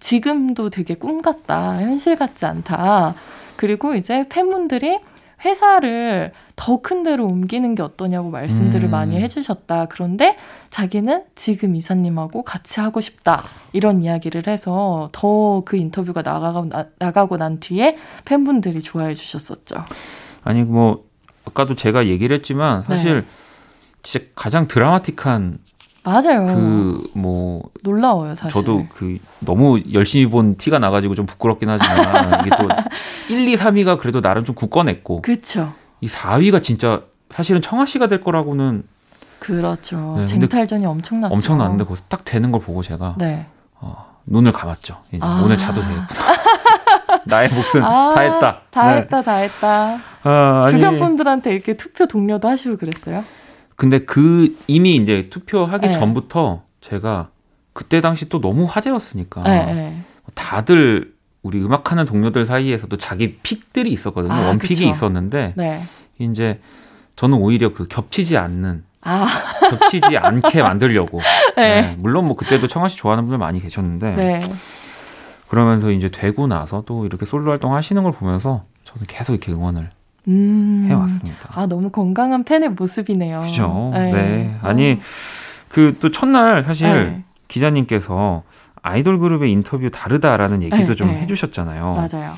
지금도 0.00 0.68
되게 0.68 0.94
꿈 0.94 1.22
같다, 1.22 1.80
현실 1.80 2.16
같지 2.16 2.44
않다. 2.44 3.14
그리고 3.56 3.94
이제 3.94 4.26
팬분들이 4.28 4.98
회사를 5.44 6.32
더 6.56 6.80
큰 6.82 7.02
데로 7.02 7.26
옮기는 7.26 7.74
게 7.74 7.82
어떠냐고 7.82 8.30
말씀들을 8.30 8.88
음. 8.88 8.90
많이 8.90 9.20
해주셨다. 9.20 9.86
그런데 9.86 10.36
자기는 10.70 11.24
지금 11.34 11.74
이사님하고 11.76 12.42
같이 12.42 12.80
하고 12.80 13.00
싶다. 13.00 13.42
이런 13.72 14.02
이야기를 14.02 14.46
해서 14.46 15.08
더 15.12 15.62
그 15.64 15.76
인터뷰가 15.76 16.22
나가고, 16.22 16.66
나, 16.66 16.86
나가고 16.98 17.36
난 17.36 17.58
뒤에 17.60 17.96
팬분들이 18.24 18.80
좋아해 18.82 19.14
주셨었죠. 19.14 19.76
아니, 20.42 20.62
뭐, 20.62 21.04
아까도 21.46 21.74
제가 21.74 22.06
얘기를 22.06 22.36
했지만 22.36 22.84
사실 22.84 23.22
네. 23.22 23.26
진짜 24.02 24.26
가장 24.34 24.66
드라마틱한 24.68 25.58
맞아요. 26.04 26.46
그 26.46 27.08
뭐 27.14 27.62
놀라워요, 27.82 28.34
사실. 28.34 28.52
저도 28.52 28.86
그 28.94 29.18
너무 29.40 29.80
열심히 29.92 30.26
본 30.26 30.56
티가 30.56 30.78
나 30.78 30.90
가지고 30.90 31.14
좀 31.14 31.26
부끄럽긴 31.26 31.68
하지만 31.70 32.40
이게 32.46 32.50
또 32.56 32.68
1, 33.28 33.48
2, 33.48 33.56
3위가 33.56 33.98
그래도 33.98 34.20
나름 34.20 34.44
좀 34.44 34.54
굳건했고. 34.54 35.22
그렇죠. 35.22 35.72
이 36.00 36.08
4위가 36.08 36.62
진짜 36.62 37.02
사실은 37.30 37.62
청아 37.62 37.86
씨가 37.86 38.08
될 38.08 38.20
거라고는. 38.20 38.82
그렇죠. 39.38 40.16
네, 40.18 40.26
쟁탈전이 40.26 40.86
엄청났죠. 40.86 41.34
엄청났는데 41.34 41.84
거기서 41.84 42.04
딱 42.08 42.24
되는 42.24 42.50
걸 42.50 42.60
보고 42.60 42.82
제가 42.82 43.14
네. 43.18 43.46
어, 43.80 44.18
눈을 44.26 44.52
감았죠. 44.52 44.96
이제 45.08 45.18
아. 45.20 45.42
오늘 45.44 45.58
자도 45.58 45.80
되겠구나. 45.80 46.04
나의 47.26 47.48
몫은 47.50 47.82
아, 47.82 48.14
다 48.14 48.20
했다. 48.22 48.60
다 48.70 48.90
네. 48.90 48.96
했다, 49.00 49.22
다 49.22 49.34
했다. 49.36 49.98
아, 50.22 50.64
주변 50.70 50.98
분들한테 50.98 51.52
이렇게 51.52 51.76
투표 51.76 52.06
동료도 52.06 52.48
하시고 52.48 52.76
그랬어요? 52.76 53.22
근데 53.76 53.98
그 53.98 54.56
이미 54.66 54.96
이제 54.96 55.28
투표하기 55.30 55.86
네. 55.86 55.92
전부터 55.92 56.62
제가 56.80 57.28
그때 57.72 58.00
당시 58.00 58.28
또 58.28 58.40
너무 58.40 58.64
화제였으니까 58.64 59.42
네, 59.42 59.72
네. 59.72 59.98
다들 60.34 61.12
우리 61.42 61.62
음악하는 61.62 62.06
동료들 62.06 62.46
사이에서도 62.46 62.96
자기 62.96 63.36
픽들이 63.36 63.90
있었거든요. 63.92 64.32
아, 64.32 64.46
원픽이 64.48 64.74
그쵸. 64.74 64.88
있었는데 64.88 65.54
네. 65.56 65.82
이제 66.18 66.60
저는 67.16 67.38
오히려 67.38 67.72
그 67.72 67.86
겹치지 67.86 68.36
않는 68.36 68.84
아. 69.02 69.26
겹치지 69.70 70.16
않게 70.16 70.62
만들려고. 70.62 71.20
네. 71.56 71.80
네. 71.80 71.96
물론 72.00 72.26
뭐 72.26 72.36
그때도 72.36 72.68
청아 72.68 72.88
씨 72.88 72.96
좋아하는 72.96 73.24
분들 73.24 73.38
많이 73.38 73.60
계셨는데 73.60 74.14
네. 74.14 74.40
그러면서 75.48 75.90
이제 75.90 76.08
되고 76.08 76.46
나서 76.46 76.82
또 76.86 77.04
이렇게 77.04 77.26
솔로 77.26 77.50
활동 77.50 77.74
하시는 77.74 78.02
걸 78.02 78.12
보면서 78.12 78.64
저는 78.84 79.06
계속 79.06 79.32
이렇게 79.32 79.52
응원을 79.52 79.90
음. 80.28 80.86
해왔습니다. 80.88 81.48
아 81.52 81.66
너무 81.66 81.90
건강한 81.90 82.44
팬의 82.44 82.70
모습이네요. 82.70 83.42
그죠. 83.42 83.90
네. 83.92 84.12
네. 84.12 84.56
아니 84.62 84.92
어. 84.92 84.98
그또 85.68 86.10
첫날 86.10 86.62
사실 86.62 86.86
네. 86.88 87.22
기자님께서 87.48 88.42
아이돌 88.82 89.18
그룹의 89.18 89.50
인터뷰 89.50 89.90
다르다라는 89.90 90.62
얘기도 90.62 90.86
네, 90.86 90.94
좀 90.94 91.08
네. 91.08 91.20
해주셨잖아요. 91.20 91.94
맞아요. 91.94 92.34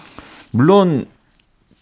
물론 0.52 1.06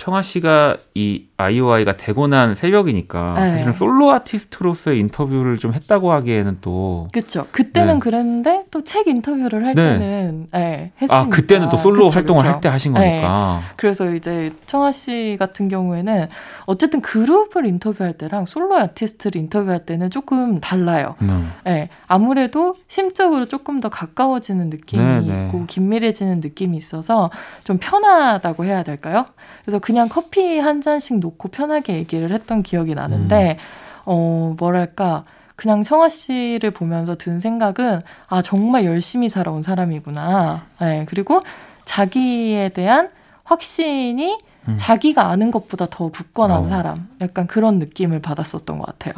청아 0.05 0.21
씨가 0.21 0.77
이 0.95 1.25
아이오아이가 1.39 1.97
되고 1.97 2.27
난 2.27 2.55
새벽이니까 2.55 3.35
네. 3.41 3.49
사실은 3.53 3.73
솔로 3.73 4.11
아티스트로서의 4.13 5.01
인터뷰를 5.01 5.57
좀 5.57 5.73
했다고 5.73 6.13
하기에는 6.13 6.59
또 6.61 7.09
그렇죠. 7.11 7.47
그때는 7.53 7.95
네. 7.95 8.01
그랬는데 8.01 8.65
또 8.71 8.83
책 8.85 9.09
인터뷰를 9.09 9.65
할 9.65 9.75
네. 9.75 9.99
때는 9.99 10.49
네, 10.53 10.93
했으니까. 11.01 11.19
아 11.19 11.29
그때는 11.31 11.71
또 11.71 11.79
솔로 11.79 12.09
그쵸, 12.09 12.17
활동을 12.19 12.45
할 12.45 12.61
때 12.61 12.69
하신 12.69 12.93
네. 12.93 13.01
거니까. 13.01 13.63
그래서 13.77 14.15
이제 14.15 14.53
청아 14.67 14.93
씨 14.93 15.37
같은 15.39 15.69
경우에는 15.71 16.29
어쨌든 16.67 17.01
그룹을 17.01 17.65
인터뷰할 17.65 18.13
때랑 18.13 18.45
솔로 18.45 18.77
아티스트를 18.77 19.41
인터뷰할 19.41 19.87
때는 19.87 20.11
조금 20.11 20.61
달라요. 20.61 21.15
음. 21.23 21.51
네, 21.65 21.89
아무래도 22.07 22.75
심적으로 22.89 23.47
조금 23.47 23.81
더 23.81 23.89
가까워지는 23.89 24.69
느낌이 24.69 25.03
네, 25.27 25.47
있고 25.47 25.65
긴밀해지는 25.67 26.41
느낌이 26.41 26.77
있어서 26.77 27.31
좀 27.65 27.79
편하다고 27.79 28.67
해야 28.67 28.83
될까요? 28.83 29.25
그래서 29.65 29.79
그 29.79 29.94
그냥 29.95 30.09
커피 30.09 30.59
한 30.59 30.81
잔씩 30.81 31.21
놓고 31.21 31.51
편하게 31.51 31.95
얘기를 31.95 32.33
했던 32.33 32.65
기억이 32.65 32.97
나는데, 32.97 33.53
음. 33.53 34.03
어, 34.07 34.55
뭐랄까. 34.59 35.23
그냥 35.55 35.85
청아 35.85 36.09
씨를 36.09 36.73
보면서 36.73 37.15
든 37.15 37.39
생각은, 37.39 38.01
아, 38.27 38.43
정말 38.43 38.85
열심히 38.85 39.29
살아온 39.29 39.63
사람이구나. 39.63 40.67
네, 40.81 41.07
그리고 41.09 41.43
자기에 41.85 42.71
대한 42.71 43.11
확신이 43.45 44.37
음. 44.67 44.77
자기가 44.77 45.29
아는 45.29 45.53
것보다 45.53 45.87
더 45.89 46.09
굳건한 46.09 46.65
어. 46.65 46.69
사람. 46.69 47.09
약간 47.21 47.47
그런 47.47 47.79
느낌을 47.79 48.21
받았었던 48.21 48.77
것 48.77 48.87
같아요. 48.87 49.15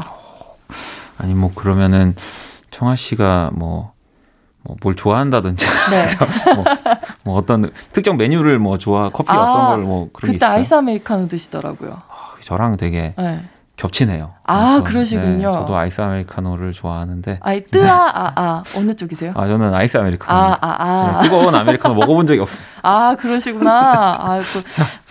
아니, 1.17 1.35
뭐, 1.35 1.53
그러면은, 1.55 2.15
청아 2.71 2.97
씨가 2.97 3.53
뭐, 3.55 3.69
뭐 3.69 3.96
뭘 4.83 4.95
좋아한다든지 4.97 5.65
네. 5.91 6.07
뭐, 6.55 6.65
뭐, 7.25 7.37
어떤 7.37 7.71
특정 7.93 8.17
메뉴를 8.17 8.59
뭐 8.59 8.79
좋아 8.79 9.11
커피 9.11 9.31
아, 9.33 9.41
어떤 9.41 9.67
걸 9.69 9.81
뭐 9.85 10.09
그런 10.13 10.33
그때 10.33 10.47
아이스 10.47 10.75
아메리카노 10.75 11.29
드시더라고요. 11.29 11.93
아, 12.09 12.35
저랑 12.41 12.77
되게 12.77 13.15
네. 13.17 13.41
겹치네요. 13.77 14.33
아, 14.45 14.83
그러시군요. 14.83 15.51
네, 15.51 15.53
저도 15.53 15.77
아이스 15.77 16.01
아메리카노를 16.01 16.73
좋아하는데. 16.73 17.41
아이, 17.43 17.63
뜨아, 17.65 17.93
아, 17.93 18.33
아. 18.35 18.63
어느 18.75 18.95
쪽이세요? 18.95 19.33
아, 19.35 19.47
저는 19.47 19.75
아이스 19.75 19.99
아메리카노. 19.99 20.39
아, 20.39 20.59
아, 20.61 20.77
아. 20.79 21.21
네, 21.21 21.29
뜨거운 21.29 21.55
아메리카노 21.55 21.95
먹어본 21.95 22.27
적이 22.27 22.41
없어요. 22.41 22.67
아, 22.83 23.15
그러시구나. 23.19 24.17
아, 24.19 24.41
또, 24.55 24.63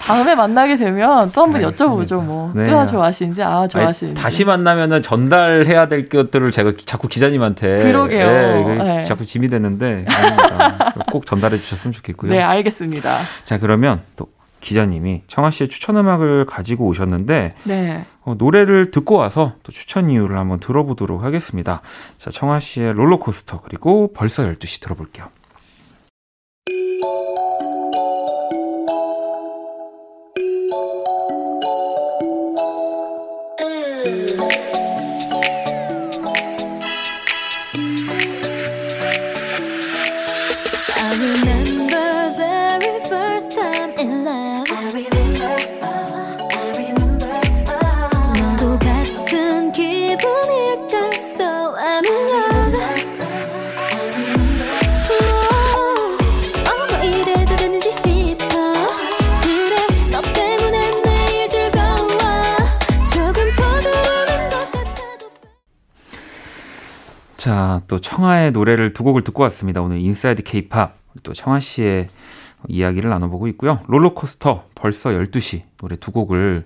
다음에 0.05 0.33
만나게 0.33 0.77
되면 0.77 1.31
또 1.31 1.43
한번 1.43 1.61
여쭤보죠, 1.61 2.23
뭐. 2.23 2.51
네. 2.55 2.65
뜨아 2.65 2.87
좋아하시는지, 2.87 3.43
아, 3.43 3.67
좋아하시는지. 3.67 4.19
아니, 4.19 4.23
다시 4.23 4.45
만나면은 4.45 5.03
전달해야 5.03 5.87
될 5.87 6.09
것들을 6.09 6.49
제가 6.49 6.73
자꾸 6.85 7.07
기자님한테. 7.07 7.83
그러게요. 7.83 8.27
네, 8.27 8.77
네. 8.77 9.01
자꾸 9.01 9.25
짐이 9.25 9.47
되는데. 9.49 10.05
꼭 11.11 11.27
전달해 11.27 11.59
주셨으면 11.59 11.93
좋겠고요. 11.93 12.31
네, 12.31 12.41
알겠습니다. 12.41 13.17
자, 13.43 13.59
그러면 13.59 14.01
또 14.15 14.27
기자님이 14.65 15.21
청아 15.27 15.51
씨의 15.51 15.69
추천 15.69 15.95
음악을 15.95 16.45
가지고 16.45 16.87
오셨는데 16.87 17.53
네. 17.63 18.05
어, 18.23 18.33
노래를 18.35 18.89
듣고 18.89 19.15
와서 19.15 19.53
또 19.61 19.71
추천 19.71 20.09
이유를 20.09 20.37
한번 20.37 20.59
들어보도록 20.59 21.23
하겠습니다. 21.23 21.81
자, 22.17 22.31
청아 22.31 22.59
씨의 22.59 22.93
롤러코스터 22.93 23.61
그리고 23.61 24.11
벌써 24.13 24.43
12시 24.43 24.81
들어볼게요. 24.81 25.27
또 67.87 67.99
청하의 68.01 68.51
노래를 68.51 68.93
두 68.93 69.03
곡을 69.03 69.23
듣고 69.23 69.43
왔습니다. 69.43 69.81
오늘 69.81 69.99
Inside 69.99 70.43
케이팝 70.43 70.97
또 71.23 71.33
청하 71.33 71.59
씨의 71.59 72.07
이야기를 72.67 73.09
나눠보고 73.09 73.47
있고요. 73.49 73.79
롤러코스터 73.87 74.65
벌써 74.75 75.11
12시 75.11 75.61
노래 75.77 75.95
두 75.95 76.11
곡을 76.11 76.65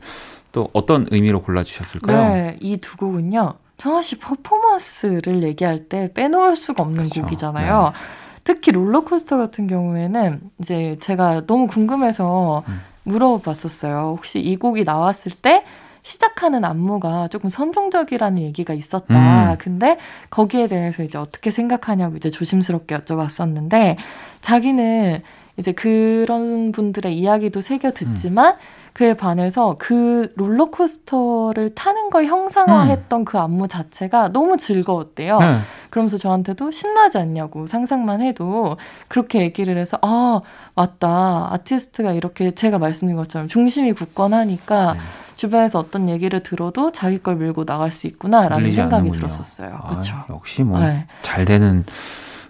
또 0.51 0.69
어떤 0.73 1.07
의미로 1.11 1.41
골라주셨을까요? 1.41 2.33
네, 2.33 2.57
이 2.61 2.77
두 2.77 2.97
곡은요. 2.97 3.53
청하 3.77 4.01
씨 4.01 4.17
퍼포먼스를 4.19 5.43
얘기할 5.43 5.85
때 5.87 6.11
빼놓을 6.13 6.55
수가 6.55 6.83
없는 6.83 7.03
그렇죠. 7.03 7.21
곡이잖아요. 7.21 7.83
네. 7.93 7.99
특히 8.43 8.71
롤러코스터 8.71 9.37
같은 9.37 9.67
경우에는 9.67 10.41
이제 10.59 10.97
제가 10.99 11.45
너무 11.45 11.67
궁금해서 11.67 12.63
음. 12.67 12.81
물어봤었어요. 13.03 14.15
혹시 14.17 14.39
이 14.39 14.55
곡이 14.55 14.83
나왔을 14.83 15.31
때 15.31 15.63
시작하는 16.09 16.65
안무가 16.65 17.27
조금 17.27 17.51
선정적이라는 17.51 18.41
얘기가 18.41 18.73
있었다. 18.73 19.51
음. 19.51 19.57
근데 19.59 19.99
거기에 20.31 20.67
대해서 20.67 21.03
이제 21.03 21.19
어떻게 21.19 21.51
생각하냐고 21.51 22.17
이제 22.17 22.31
조심스럽게 22.31 22.97
여쭤봤었는데 22.97 23.95
자기는 24.41 25.21
이제 25.57 25.71
그런 25.71 26.71
분들의 26.71 27.15
이야기도 27.15 27.61
새겨 27.61 27.91
듣지만 27.91 28.55
음. 28.55 28.59
그에 28.93 29.13
반해서 29.13 29.75
그 29.77 30.33
롤러코스터를 30.35 31.75
타는 31.75 32.09
걸 32.09 32.25
형상화했던 32.25 33.21
음. 33.21 33.25
그 33.25 33.37
안무 33.37 33.67
자체가 33.67 34.29
너무 34.29 34.57
즐거웠대요. 34.57 35.37
네. 35.37 35.59
그러면서 35.91 36.17
저한테도 36.17 36.71
신나지 36.71 37.19
않냐고 37.19 37.67
상상만 37.67 38.21
해도 38.21 38.77
그렇게 39.07 39.41
얘기를 39.41 39.77
해서 39.77 39.99
아 40.01 40.41
맞다 40.73 41.49
아티스트가 41.51 42.13
이렇게 42.13 42.49
제가 42.49 42.79
말씀드린 42.79 43.15
것처럼 43.15 43.47
중심이 43.47 43.93
굳건하니까 43.93 44.93
네. 44.93 44.99
주변에서 45.39 45.79
어떤 45.79 46.09
얘기를 46.09 46.43
들어도 46.43 46.91
자기 46.91 47.17
걸 47.17 47.37
밀고 47.37 47.63
나갈 47.63 47.93
수 47.93 48.07
있구나라는 48.07 48.73
생각이 48.73 48.95
않는군요. 48.95 49.19
들었었어요. 49.21 49.79
그렇죠. 49.87 50.25
역시 50.29 50.63
뭐잘 50.63 51.05
네. 51.37 51.45
되는 51.45 51.85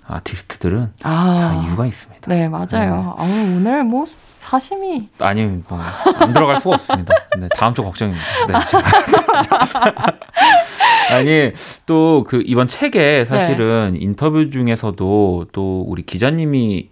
아티스트들은 0.08 0.93
아, 1.04 1.54
다 1.54 1.63
이유가 1.67 1.86
있습니다. 1.86 2.21
네, 2.28 2.49
맞아요. 2.49 2.65
네. 2.73 2.80
아, 2.80 3.15
오늘 3.56 3.84
뭐 3.84 4.06
사심이 4.39 5.08
아니 5.19 5.45
뭐안 5.45 6.34
들어갈 6.34 6.60
수가 6.62 6.75
없습니다. 6.78 7.13
네, 7.39 7.47
다음 7.56 7.75
주 7.75 7.84
걱정입니다. 7.84 8.25
네, 8.47 8.54
아니 11.13 11.52
또 11.86 12.23
그 12.28 12.41
이번 12.43 12.67
책에 12.67 13.25
사실은 13.25 13.91
네. 13.93 13.99
인터뷰 14.02 14.49
중에서도 14.49 15.45
또 15.52 15.84
우리 15.88 16.02
기자님이 16.04 16.89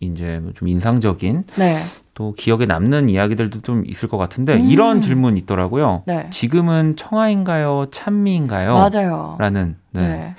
이제 0.00 0.40
좀 0.56 0.68
인상적인 0.68 1.44
네. 1.56 1.82
또 2.14 2.32
기억에 2.32 2.64
남는 2.64 3.08
이야기들도 3.08 3.62
좀 3.62 3.84
있을 3.86 4.08
것 4.08 4.16
같은데 4.16 4.54
음. 4.54 4.66
이런 4.68 5.00
질문 5.00 5.36
있더라고요. 5.36 6.04
네. 6.06 6.28
지금은 6.30 6.94
청아인가요, 6.96 7.86
찬미인가요? 7.90 8.74
맞아요. 8.74 9.36
라는. 9.38 9.76
네. 9.90 10.02
네. 10.02 10.34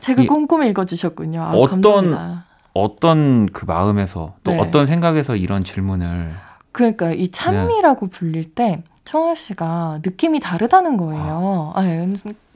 책을 0.00 0.26
꼼꼼히 0.26 0.68
읽어주셨군요. 0.70 1.42
아, 1.42 1.50
어떤 1.50 1.82
감사합니다. 1.82 2.44
어떤 2.72 3.46
그 3.46 3.64
마음에서 3.64 4.34
또 4.44 4.52
네. 4.52 4.58
어떤 4.60 4.86
생각에서 4.86 5.36
이런 5.36 5.64
질문을 5.64 6.32
그러니까 6.72 7.12
이 7.12 7.28
찬미라고 7.30 8.06
네. 8.06 8.10
불릴 8.10 8.54
때 8.54 8.82
청아 9.04 9.34
씨가 9.34 10.00
느낌이 10.04 10.40
다르다는 10.40 10.96
거예요. 10.96 11.72
아. 11.74 11.80
아, 11.80 11.86
예. 11.86 12.08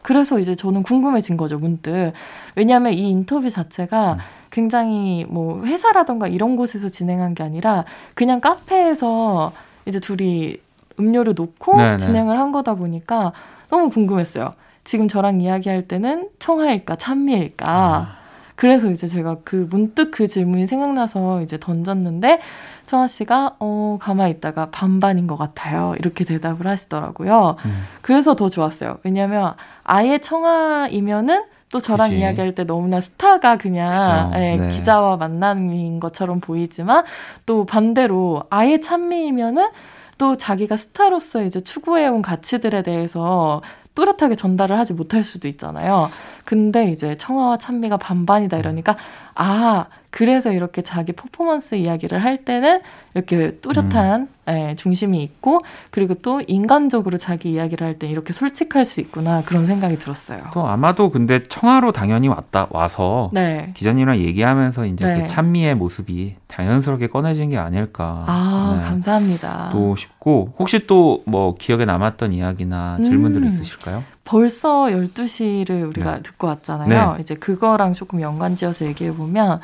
그래서 0.03 0.39
이제 0.39 0.55
저는 0.55 0.83
궁금해진 0.83 1.37
거죠, 1.37 1.59
문득. 1.59 2.13
왜냐하면 2.55 2.93
이 2.93 3.11
인터뷰 3.11 3.51
자체가 3.51 4.13
음. 4.13 4.19
굉장히 4.55 5.27
뭐 5.29 5.65
회사라던가 5.65 6.29
이런 6.29 6.55
곳에서 6.55 6.89
진행한 6.89 7.35
게 7.35 7.43
아니라 7.43 7.85
그냥 8.15 8.41
카페에서 8.41 9.53
이제 9.85 9.99
둘이 9.99 10.59
음료를 11.01 11.35
놓고 11.35 11.77
네네. 11.77 11.97
진행을 11.97 12.39
한 12.39 12.53
거다 12.53 12.75
보니까 12.75 13.33
너무 13.69 13.91
궁금했어요. 13.91 14.55
지금 14.85 15.09
저랑 15.09 15.41
이야기할 15.41 15.89
때는 15.89 16.29
청하일까 16.39 16.95
찬미일까. 16.97 17.69
아. 17.69 18.17
그래서 18.55 18.89
이제 18.93 19.09
제가 19.09 19.39
그 19.43 19.67
문득 19.69 20.13
그 20.13 20.29
질문이 20.29 20.67
생각나서 20.69 21.43
이제 21.43 21.59
던졌는데 21.59 22.39
청아 22.87 23.09
씨가 23.09 23.57
어 23.59 23.99
가만히 24.01 24.35
있다가 24.35 24.71
반반인 24.71 25.27
것 25.27 25.37
같아요 25.37 25.97
이렇게 25.99 26.25
대답을 26.25 26.69
하시더라고요. 26.69 27.57
음. 27.65 27.85
그래서 28.03 28.37
더 28.37 28.49
좋았어요. 28.49 28.99
왜냐하면 29.03 29.55
아예 29.83 30.19
청아이면은 30.19 31.43
또 31.75 31.81
저랑 31.81 32.11
그치. 32.11 32.21
이야기할 32.21 32.55
때 32.55 32.63
너무나 32.63 33.01
스타가 33.01 33.59
그냥 33.59 34.31
예, 34.37 34.57
네. 34.57 34.69
기자와 34.69 35.17
만남인 35.17 35.99
것처럼 35.99 36.39
보이지만 36.39 37.03
또 37.47 37.67
반대로 37.67 38.45
아예 38.49 38.79
찬미이면은 38.79 39.71
또 40.17 40.37
자기가 40.37 40.77
스타로서 40.77 41.43
이제 41.43 41.61
추구해온 41.61 42.23
가치들에 42.23 42.85
대해서 42.85 43.61
또렷하게 43.97 44.37
전달을 44.37 44.79
하지 44.79 44.93
못할 44.93 45.25
수도 45.25 45.49
있잖아요. 45.49 46.11
근데 46.45 46.91
이제 46.91 47.17
청아와 47.17 47.59
찬미가 47.59 47.97
반반이다 47.97 48.59
이러니까 48.59 48.97
아 49.35 49.87
그래서 50.11 50.53
이렇게 50.53 50.83
자기 50.83 51.13
퍼포먼스 51.13 51.75
이야기를 51.75 52.23
할 52.23 52.45
때는 52.45 52.81
이렇게 53.15 53.57
뚜렷한 53.57 54.21
음. 54.21 54.29
예, 54.49 54.75
중심이 54.77 55.23
있고 55.23 55.63
그리고 55.91 56.15
또 56.15 56.41
인간적으로 56.47 57.17
자기 57.19 57.53
이야기를 57.53 57.85
할 57.87 57.95
때 57.99 58.07
이렇게 58.09 58.33
솔직할 58.33 58.87
수 58.87 59.01
있구나 59.01 59.41
그런 59.43 59.67
생각이 59.67 59.99
들었어요. 59.99 60.43
또 60.53 60.67
아마도 60.69 61.11
근데 61.11 61.43
청아로 61.45 61.93
당연히 61.93 62.29
왔다 62.29 62.67
와서 62.71 63.31
네. 63.33 63.71
기자님이랑 63.75 64.19
얘기하면서 64.19 64.87
이제 64.87 65.05
그 65.05 65.11
네. 65.11 65.21
그 65.23 65.27
찬미의 65.27 65.75
모습이 65.77 66.35
자연스럽게 66.49 67.07
꺼내진 67.09 67.49
게 67.51 67.57
아닐까. 67.59 68.25
아 68.29 68.77
네. 68.81 68.89
감사합니다. 68.89 69.71
또 69.73 69.97
싶고 69.97 70.55
혹시 70.59 70.87
또 70.87 71.23
뭐 71.27 71.55
기억에 71.55 71.85
남았던 71.87 72.33
이야기나 72.33 72.99
질문들 73.03 73.43
음. 73.43 73.49
있으실까요? 73.49 74.05
벌써 74.25 74.85
12시를 74.85 75.87
우리가 75.89 76.17
네. 76.17 76.23
듣고 76.23 76.47
왔잖아요. 76.47 77.15
네. 77.15 77.21
이제 77.21 77.35
그거랑 77.35 77.93
조금 77.93 78.21
연관지어서 78.21 78.87
얘기해 78.87 79.15
보면 79.15 79.61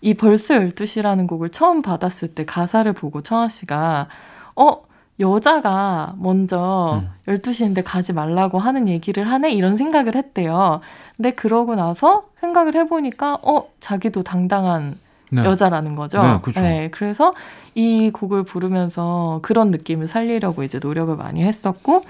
이 0.00 0.14
벌써 0.14 0.54
12시라는 0.54 1.26
곡을 1.26 1.48
처음 1.48 1.82
받았을 1.82 2.28
때 2.28 2.44
가사를 2.44 2.92
보고 2.92 3.22
청아 3.22 3.48
씨가 3.48 4.08
어 4.54 4.82
여자가 5.20 6.14
먼저 6.18 7.02
음. 7.02 7.10
12시인데 7.32 7.82
가지 7.84 8.12
말라고 8.12 8.58
하는 8.58 8.88
얘기를 8.88 9.24
하네? 9.24 9.52
이런 9.52 9.76
생각을 9.76 10.16
했대요. 10.16 10.80
근데 11.16 11.30
그러고 11.32 11.74
나서 11.76 12.24
생각을 12.40 12.74
해보니까, 12.74 13.38
어, 13.42 13.68
자기도 13.78 14.22
당당한 14.24 14.98
네. 15.30 15.44
여자라는 15.44 15.94
거죠. 15.94 16.20
네, 16.20 16.38
그렇죠. 16.42 16.60
네, 16.60 16.88
그래서 16.90 17.34
이 17.74 18.10
곡을 18.10 18.42
부르면서 18.42 19.38
그런 19.42 19.70
느낌을 19.70 20.08
살리려고 20.08 20.64
이제 20.64 20.80
노력을 20.82 21.14
많이 21.16 21.44
했었고, 21.44 22.02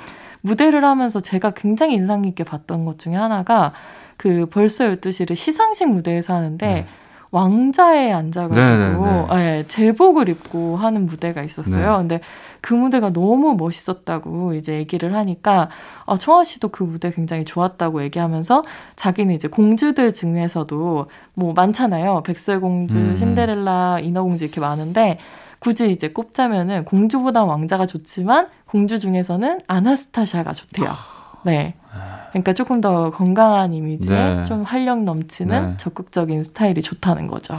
무대를 0.45 0.85
하면서 0.85 1.21
제가 1.21 1.53
굉장히 1.53 1.95
인상 1.95 2.21
깊게 2.21 2.45
봤던 2.45 2.85
것 2.85 2.99
중에 2.99 3.15
하나가 3.15 3.73
그 4.19 4.47
벌써 4.51 4.85
12시를 4.85 5.35
시상식 5.35 5.89
무대에서 5.89 6.35
하는데, 6.35 6.67
네. 6.67 6.87
왕자에 7.31 8.13
앉아가지고 8.13 9.05
네, 9.05 9.27
네, 9.29 9.35
네. 9.35 9.65
제복을 9.67 10.29
입고 10.29 10.77
하는 10.77 11.05
무대가 11.05 11.43
있었어요. 11.43 11.91
네. 11.91 11.99
근데 11.99 12.21
그 12.61 12.75
무대가 12.75 13.13
너무 13.13 13.57
멋있었다고 13.57 14.55
이제 14.55 14.75
얘기를 14.75 15.13
하니까 15.17 15.69
어, 16.05 16.17
청아 16.17 16.45
씨도 16.45 16.69
그 16.69 16.85
무대 16.85 17.11
굉장히 17.11 17.45
좋았다고 17.45 18.05
얘기하면서 18.05 18.63
자기는 18.95 19.35
이제 19.35 19.49
공주들 19.49 20.15
중에서도 20.15 21.09
뭐 21.35 21.53
많잖아요. 21.55 22.23
백설공주, 22.25 22.97
음. 22.97 23.15
신데렐라, 23.17 23.99
인어공주 24.05 24.45
이렇게 24.45 24.61
많은데 24.61 25.19
굳이 25.64 25.90
이제 25.90 26.09
꼽자면은 26.09 26.85
공주보다 26.85 27.44
왕자가 27.44 27.87
좋지만 27.87 28.48
공주 28.66 28.98
중에서는 28.98 29.61
아나스타샤가 29.66 30.53
좋대요. 30.53 30.92
네. 31.46 31.74
그러니까 32.33 32.53
조금 32.53 32.83
더 32.83 33.11
건강한 33.11 33.72
이미지에 33.72 34.35
네. 34.35 34.44
좀 34.44 34.62
활력 34.62 35.05
넘치는 35.05 35.70
네. 35.70 35.77
적극적인 35.79 36.44
스타일이 36.44 36.83
좋다는 36.83 37.29
거죠. 37.29 37.55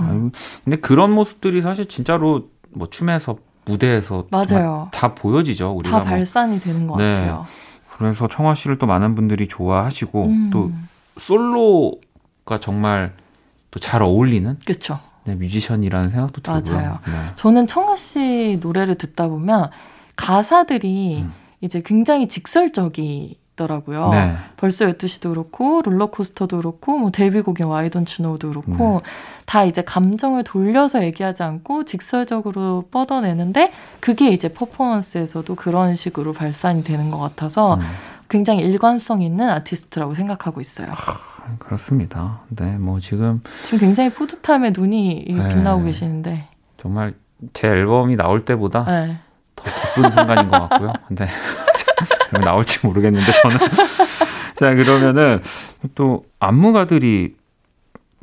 음. 0.00 0.30
근데 0.64 0.78
그런 0.78 1.10
모습들이 1.12 1.60
사실 1.60 1.86
진짜로 1.86 2.48
뭐 2.70 2.86
춤에서 2.86 3.36
무대에서 3.66 4.24
맞아요. 4.30 4.88
다 4.92 5.14
보여지죠. 5.14 5.70
우리가 5.72 5.98
다 5.98 6.02
뭐. 6.02 6.08
발산이 6.08 6.52
뭐. 6.52 6.60
되는 6.60 6.86
것 6.86 6.96
네. 6.96 7.12
같아요. 7.12 7.44
그래서 7.98 8.26
청아 8.26 8.54
씨를 8.54 8.78
또 8.78 8.86
많은 8.86 9.14
분들이 9.14 9.48
좋아하시고 9.48 10.24
음. 10.24 10.50
또 10.50 10.72
솔로가 11.18 12.58
정말 12.60 13.12
또 13.70 13.78
잘 13.80 14.02
어울리는 14.02 14.56
그렇죠. 14.64 14.98
네, 15.30 15.36
뮤지션이라는 15.36 16.10
생각도 16.10 16.42
들고요. 16.42 16.76
맞아요. 16.76 16.98
네. 17.06 17.12
저는 17.36 17.66
청아 17.66 17.96
씨 17.96 18.58
노래를 18.60 18.96
듣다 18.96 19.28
보면 19.28 19.70
가사들이 20.16 21.22
음. 21.22 21.32
이제 21.60 21.82
굉장히 21.84 22.26
직설적이 22.26 23.38
더라고요. 23.54 24.10
네. 24.10 24.34
벌써 24.56 24.86
12시도 24.86 25.30
그렇고 25.30 25.82
롤러코스터도 25.82 26.56
그렇고 26.56 26.96
뭐 26.96 27.10
데뷔곡인 27.10 27.66
와이 27.66 27.90
돈츠 27.90 28.22
노도 28.22 28.48
그렇고 28.48 29.02
네. 29.04 29.10
다 29.44 29.64
이제 29.64 29.82
감정을 29.82 30.44
돌려서 30.44 31.04
얘기하지 31.04 31.42
않고 31.42 31.84
직설적으로 31.84 32.86
뻗어내는데 32.90 33.70
그게 34.00 34.30
이제 34.30 34.48
퍼포먼스에서도 34.48 35.54
그런 35.54 35.94
식으로 35.94 36.32
발산이 36.32 36.84
되는 36.84 37.10
것 37.10 37.18
같아서 37.18 37.74
음. 37.74 37.80
굉장히 38.30 38.60
일관성 38.60 39.22
있는 39.22 39.48
아티스트라고 39.50 40.14
생각하고 40.14 40.60
있어요. 40.60 40.86
아, 40.92 41.56
그렇습니다. 41.58 42.40
네, 42.48 42.78
뭐 42.78 43.00
지금 43.00 43.42
지금 43.64 43.80
굉장히 43.80 44.08
뿌듯함에 44.10 44.70
눈이 44.70 45.24
네. 45.28 45.48
빛나고 45.48 45.82
계시는데 45.82 46.48
정말 46.80 47.14
제 47.52 47.66
앨범이 47.66 48.14
나올 48.16 48.44
때보다 48.44 48.84
네. 48.84 49.18
더 49.56 49.64
기쁜 49.64 50.10
순간인 50.12 50.48
것 50.48 50.68
같고요. 50.68 50.92
근데 51.08 51.28
나올지 52.44 52.86
모르겠는데 52.86 53.32
저는 53.32 53.58
자 54.56 54.74
그러면은 54.74 55.42
또 55.96 56.24
안무가들이 56.38 57.34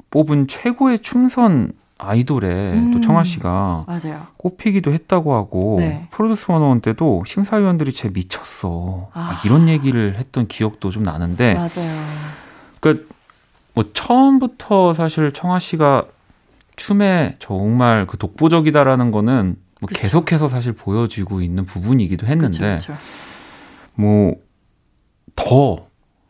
뽑은 0.10 0.48
최고의 0.48 1.00
춤선 1.00 1.74
아이돌에 1.98 2.74
음, 2.74 2.94
또 2.94 3.02
청아 3.02 3.24
씨가 3.24 3.86
맞아요. 3.88 4.28
꼽히기도 4.38 4.92
했다고 4.92 5.34
하고 5.34 5.78
네. 5.80 6.08
프로듀스 6.12 6.52
원원 6.52 6.82
때도 6.82 7.24
심사위원들이 7.26 7.92
제 7.94 8.10
미쳤어 8.10 9.10
아. 9.14 9.42
이런 9.46 9.68
얘기를 9.68 10.16
했던 10.18 10.48
기억도 10.48 10.92
좀 10.92 11.04
나는데 11.04 11.56
맞아요. 11.56 12.06
그러니까 12.80 13.06
뭐 13.74 13.86
처음부터 13.94 14.94
사실 14.94 15.32
청아 15.32 15.60
씨가 15.60 16.06
춤에 16.76 17.38
정말 17.40 18.06
그 18.06 18.18
독보적이다라는 18.18 19.12
거는 19.12 19.58
뭐 19.80 19.90
계속해서 19.92 20.48
사실 20.48 20.74
보여지고 20.74 21.42
있는 21.42 21.66
부분이기도 21.66 22.28
했는데 22.28 22.78
그쵸. 22.78 22.94
뭐 23.96 25.05
더 25.05 25.88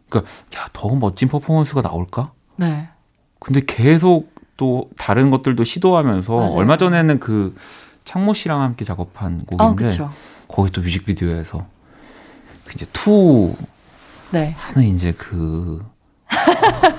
그러니까 0.09 0.31
야, 0.57 0.69
더 0.71 0.95
멋진 0.95 1.27
퍼포먼스가 1.27 1.81
나올까? 1.81 2.31
네. 2.55 2.87
근데 3.39 3.61
계속 3.65 4.31
또 4.57 4.89
다른 4.97 5.29
것들도 5.29 5.63
시도하면서 5.63 6.35
맞아요. 6.35 6.51
얼마 6.51 6.77
전에는 6.77 7.19
그 7.19 7.55
창모 8.05 8.33
씨랑 8.33 8.61
함께 8.61 8.83
작업한 8.83 9.45
곡인데 9.45 10.01
어, 10.01 10.11
거기 10.47 10.71
또 10.71 10.81
뮤직비디오에서 10.81 11.65
그 12.65 12.73
이제 12.75 12.85
투 12.91 13.53
네. 14.31 14.55
하는 14.57 14.83
이제 14.87 15.13
그, 15.17 15.85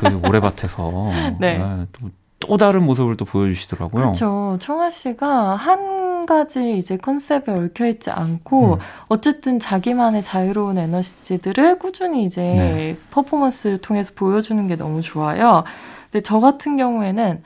그 0.01 0.07
모래밭에서 0.23 1.11
네. 1.41 1.59
네, 1.59 1.87
또, 1.93 2.11
또 2.41 2.57
다른 2.57 2.85
모습을 2.85 3.17
또 3.17 3.25
보여주시더라고요. 3.25 4.03
그렇죠. 4.03 4.59
청하 4.61 4.91
씨가 4.91 5.57
한 5.57 5.99
가지 6.27 6.77
이제 6.77 6.99
컨셉에 6.99 7.45
얽혀 7.49 7.87
있지 7.87 8.11
않고 8.11 8.75
음. 8.75 8.79
어쨌든 9.09 9.59
자기만의 9.59 10.23
자유로운 10.23 10.77
에너지들을 10.77 11.79
꾸준히 11.79 12.25
이제 12.25 12.43
네. 12.43 12.99
퍼포먼스를 13.11 13.79
통해서 13.79 14.13
보여주는 14.15 14.67
게 14.67 14.77
너무 14.77 15.01
좋아요. 15.01 15.65
근데 16.11 16.23
저 16.23 16.41
같은 16.41 16.77
경우에는 16.77 17.43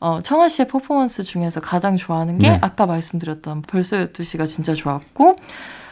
어, 0.00 0.20
청아 0.22 0.48
씨의 0.48 0.68
퍼포먼스 0.68 1.22
중에서 1.22 1.60
가장 1.60 1.96
좋아하는 1.96 2.38
게 2.38 2.50
네. 2.50 2.58
아까 2.60 2.86
말씀드렸던 2.86 3.62
벌써 3.62 3.98
12시가 3.98 4.46
진짜 4.46 4.74
좋았고 4.74 5.36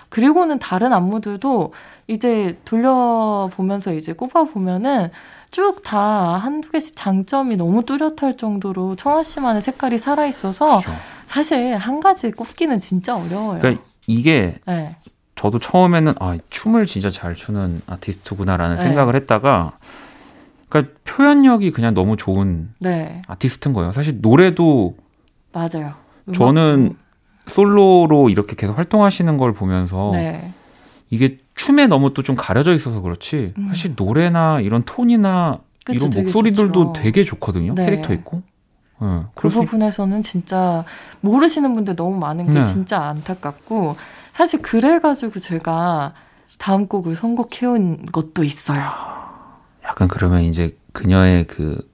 그리고는 0.08 0.58
다른 0.58 0.92
안무들도 0.92 1.72
이제 2.08 2.58
돌려보면서 2.64 3.94
이제 3.94 4.12
꼽아보면은 4.12 5.10
쭉 5.52 5.82
다 5.82 5.98
한두 6.36 6.70
개씩 6.70 6.94
장점이 6.96 7.56
너무 7.56 7.84
뚜렷할 7.84 8.36
정도로 8.36 8.96
청아 8.96 9.22
씨만의 9.22 9.62
색깔이 9.62 9.98
살아있어서 9.98 10.66
그렇죠. 10.66 10.92
사실 11.26 11.76
한 11.76 12.00
가지 12.00 12.30
꼽기는 12.30 12.78
진짜 12.80 13.16
어려워요. 13.16 13.58
그러니까 13.58 13.82
이게 14.06 14.58
네. 14.66 14.96
저도 15.34 15.58
처음에는 15.58 16.14
아, 16.20 16.36
춤을 16.50 16.86
진짜 16.86 17.10
잘 17.10 17.34
추는 17.34 17.82
아티스트구나라는 17.86 18.76
네. 18.76 18.82
생각을 18.82 19.16
했다가 19.16 19.72
그러니까 20.70 20.94
표현력이 21.04 21.72
그냥 21.72 21.92
너무 21.92 22.16
좋은 22.16 22.70
네. 22.78 23.20
아티스트인 23.26 23.74
거예요. 23.74 23.92
사실 23.92 24.20
노래도 24.22 24.96
맞아요. 25.52 25.94
저는 26.34 26.94
솔로로 27.48 28.30
이렇게 28.30 28.54
계속 28.56 28.78
활동하시는 28.78 29.36
걸 29.36 29.52
보면서 29.52 30.10
네. 30.14 30.52
이게 31.10 31.38
춤에 31.56 31.88
너무 31.88 32.14
또 32.14 32.22
좀 32.22 32.36
가려져 32.36 32.72
있어서 32.72 33.00
그렇지 33.00 33.52
음. 33.58 33.68
사실 33.68 33.94
노래나 33.96 34.60
이런 34.60 34.84
톤이나 34.84 35.58
그쵸, 35.84 36.06
이런 36.06 36.22
목소리들도 36.24 36.84
좋죠. 36.92 37.02
되게 37.02 37.24
좋거든요. 37.24 37.74
네. 37.74 37.86
캐릭터 37.86 38.12
있고. 38.14 38.42
네, 39.02 39.22
그 39.34 39.48
부분에서는 39.48 40.22
진짜 40.22 40.84
모르시는 41.22 41.72
분들 41.72 41.96
너무 41.96 42.18
많은 42.18 42.52
게 42.52 42.60
네. 42.60 42.64
진짜 42.66 43.02
안타깝고 43.02 43.96
사실 44.34 44.60
그래가지고 44.62 45.40
제가 45.40 46.12
다음 46.58 46.86
곡을 46.86 47.16
선곡해온 47.16 48.06
것도 48.12 48.44
있어요. 48.44 48.82
약간 49.90 50.08
그러면 50.08 50.42
이제 50.42 50.76
그녀의 50.92 51.46
그 51.46 51.88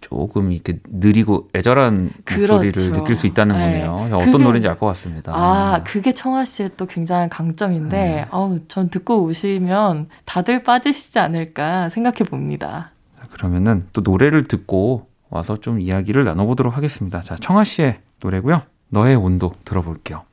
조금 0.00 0.52
이렇게 0.52 0.80
느리고 0.90 1.48
애절한 1.54 2.10
그렇죠. 2.24 2.54
목소리를 2.54 2.92
느낄 2.92 3.16
수 3.16 3.26
있다는 3.26 3.56
네. 3.56 3.84
거네요. 3.84 4.16
어떤 4.16 4.32
그게, 4.32 4.44
노래인지 4.44 4.68
알 4.68 4.76
것 4.78 4.86
같습니다. 4.86 5.32
아, 5.34 5.82
그게 5.84 6.12
청아 6.12 6.44
씨의 6.44 6.72
또 6.76 6.86
굉장한 6.86 7.28
강점인데, 7.28 7.96
네. 7.96 8.26
어우, 8.30 8.60
전 8.68 8.90
듣고 8.90 9.22
오시면 9.22 10.08
다들 10.24 10.64
빠지시지 10.64 11.18
않을까 11.18 11.88
생각해 11.88 12.18
봅니다. 12.28 12.90
그러면은 13.30 13.86
또 13.92 14.02
노래를 14.02 14.44
듣고 14.44 15.06
와서 15.30 15.58
좀 15.60 15.80
이야기를 15.80 16.24
나눠보도록 16.24 16.76
하겠습니다. 16.76 17.20
자, 17.20 17.36
청아 17.36 17.64
씨의 17.64 18.00
노래고요. 18.22 18.62
너의 18.88 19.14
온도 19.16 19.54
들어볼게요. 19.64 20.24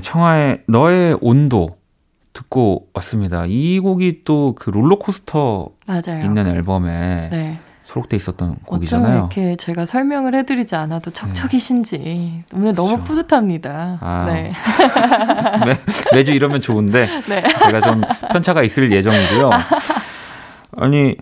청하의 0.00 0.62
너의 0.66 1.16
온도 1.20 1.78
듣고 2.32 2.88
왔습니다. 2.94 3.44
이 3.46 3.80
곡이 3.80 4.22
또 4.24 4.54
그 4.56 4.70
롤러코스터 4.70 5.68
맞아요. 5.86 6.24
있는 6.24 6.46
앨범에 6.46 7.28
네. 7.32 7.58
수록돼 7.84 8.16
있었던 8.16 8.54
곡이잖아요. 8.66 9.16
이렇게 9.18 9.56
제가 9.56 9.84
설명을 9.84 10.34
해드리지 10.36 10.76
않아도 10.76 11.10
척척이신지 11.10 11.98
네. 11.98 12.44
오늘 12.54 12.74
너무 12.74 12.90
그렇죠. 12.98 13.04
뿌듯합니다. 13.04 13.98
아, 14.00 14.26
네. 14.32 14.52
매, 16.14 16.22
주 16.22 16.30
이러면 16.30 16.60
좋은데 16.62 17.06
네. 17.28 17.42
제가 17.42 17.80
좀 17.80 18.02
편차가 18.30 18.62
있을 18.62 18.92
예정이고요. 18.92 19.50
아니 20.76 21.16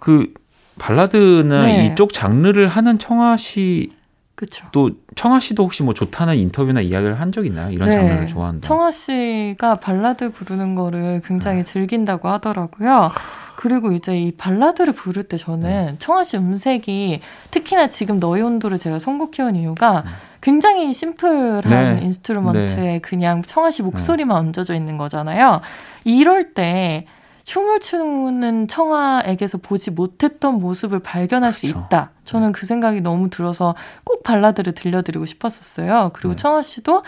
그 0.00 0.32
발라드는 0.78 1.66
네. 1.66 1.86
이쪽 1.86 2.12
장르를 2.12 2.68
하는 2.68 2.98
청아 2.98 3.36
씨. 3.36 3.92
그쵸. 4.34 4.66
또 4.70 4.90
청하 5.14 5.40
씨도 5.40 5.62
혹시 5.64 5.82
뭐 5.82 5.94
좋다는 5.94 6.36
인터뷰나 6.36 6.82
이야기를 6.82 7.18
한 7.20 7.32
적 7.32 7.46
있나요? 7.46 7.70
이런 7.70 7.88
네. 7.88 7.96
장르를 7.96 8.26
좋아한다. 8.26 8.68
청하 8.68 8.90
씨가 8.90 9.76
발라드 9.76 10.30
부르는 10.32 10.74
거를 10.74 11.22
굉장히 11.26 11.58
네. 11.58 11.64
즐긴다고 11.64 12.28
하더라고요. 12.28 13.10
그리고 13.56 13.92
이제 13.92 14.14
이 14.18 14.32
발라드를 14.32 14.92
부를 14.92 15.22
때 15.22 15.38
저는 15.38 15.62
네. 15.62 15.94
청하 15.98 16.24
씨 16.24 16.36
음색이 16.36 17.20
특히나 17.50 17.88
지금 17.88 18.20
너의 18.20 18.42
온도를 18.42 18.76
제가 18.76 18.98
선곡해온 18.98 19.56
이유가 19.56 20.00
음. 20.04 20.10
굉장히 20.42 20.92
심플한 20.92 21.62
네. 21.96 22.00
instrument에 22.04 22.76
네. 22.76 22.98
그냥 22.98 23.42
청하 23.42 23.70
씨 23.70 23.82
목소리만 23.82 24.36
네. 24.42 24.48
얹어져 24.48 24.74
있는 24.74 24.98
거잖아요. 24.98 25.62
이럴 26.04 26.52
때 26.52 27.06
춤을 27.46 27.78
추는 27.78 28.66
청하에게서 28.66 29.58
보지 29.58 29.92
못했던 29.92 30.58
모습을 30.58 30.98
발견할 30.98 31.52
그렇죠. 31.52 31.66
수 31.66 31.66
있다. 31.66 32.10
저는 32.24 32.50
그 32.50 32.66
생각이 32.66 33.00
너무 33.00 33.30
들어서 33.30 33.76
꼭 34.02 34.24
발라드를 34.24 34.74
들려드리고 34.74 35.26
싶었었어요. 35.26 36.10
그리고 36.12 36.30
네. 36.30 36.36
청아 36.36 36.62
씨도 36.62 37.04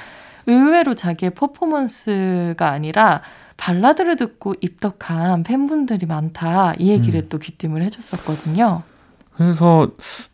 의외로 0.46 0.94
자기의 0.94 1.35
퍼포먼스가 1.35 2.70
아니라 2.70 3.20
발라드를 3.57 4.14
듣고 4.14 4.55
입덕한 4.61 5.42
팬분들이 5.42 6.07
많다. 6.07 6.74
이 6.79 6.88
얘기를 6.90 7.20
음. 7.20 7.29
또 7.29 7.38
귀띔을 7.40 7.83
해줬었거든요. 7.83 8.83
그래서 9.37 9.90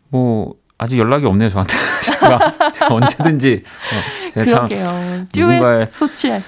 뭐 0.09 0.53
아직 0.77 0.99
연락이 0.99 1.25
없네요 1.25 1.49
저한테. 1.49 1.73
제가, 2.03 2.51
제가 2.73 2.93
언제든지 2.93 3.63
어, 3.65 4.43
제가 4.45 4.67
그러게요. 4.67 5.25
듀엣 5.31 5.89
소치에 5.89 6.41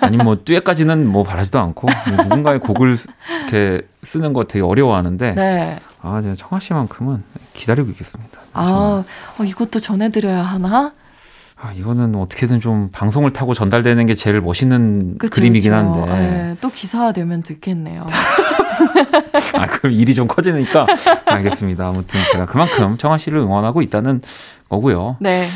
아니 0.00 0.16
뭐 0.16 0.38
듀엣까지는 0.44 1.06
뭐 1.06 1.22
바라지도 1.22 1.58
않고 1.58 1.88
누군가의 2.22 2.60
곡을 2.60 2.96
이렇게 3.40 3.86
쓰는 4.02 4.32
거 4.32 4.44
되게 4.44 4.64
어려워하는데 4.64 5.34
네. 5.34 5.78
아 6.02 6.20
제가 6.22 6.34
청아 6.34 6.60
씨만큼은 6.60 7.22
기다리고 7.54 7.90
있겠습니다. 7.90 8.38
아 8.54 9.04
어, 9.38 9.44
이것도 9.44 9.80
전해드려야 9.80 10.42
하나? 10.42 10.92
아, 11.60 11.72
이거는 11.72 12.14
어떻게든 12.14 12.60
좀 12.60 12.88
방송을 12.92 13.32
타고 13.32 13.52
전달되는 13.52 14.06
게 14.06 14.14
제일 14.14 14.40
멋있는 14.40 15.18
그쵸, 15.18 15.34
그림이긴 15.34 15.72
한데. 15.72 16.04
네, 16.06 16.56
또 16.60 16.70
기사화되면 16.70 17.42
듣겠네요. 17.42 18.06
아, 19.54 19.66
그럼 19.66 19.92
일이 19.92 20.14
좀 20.14 20.28
커지니까 20.28 20.86
알겠습니다. 21.26 21.88
아무튼 21.88 22.20
제가 22.30 22.46
그만큼 22.46 22.96
청아 22.96 23.18
씨를 23.18 23.38
응원하고 23.40 23.82
있다는 23.82 24.22
거고요. 24.68 25.16
네. 25.18 25.48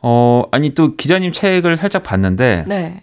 어, 0.00 0.44
아니 0.52 0.74
또 0.74 0.94
기자님 0.94 1.32
책을 1.32 1.76
살짝 1.76 2.04
봤는데 2.04 2.64
네. 2.68 3.02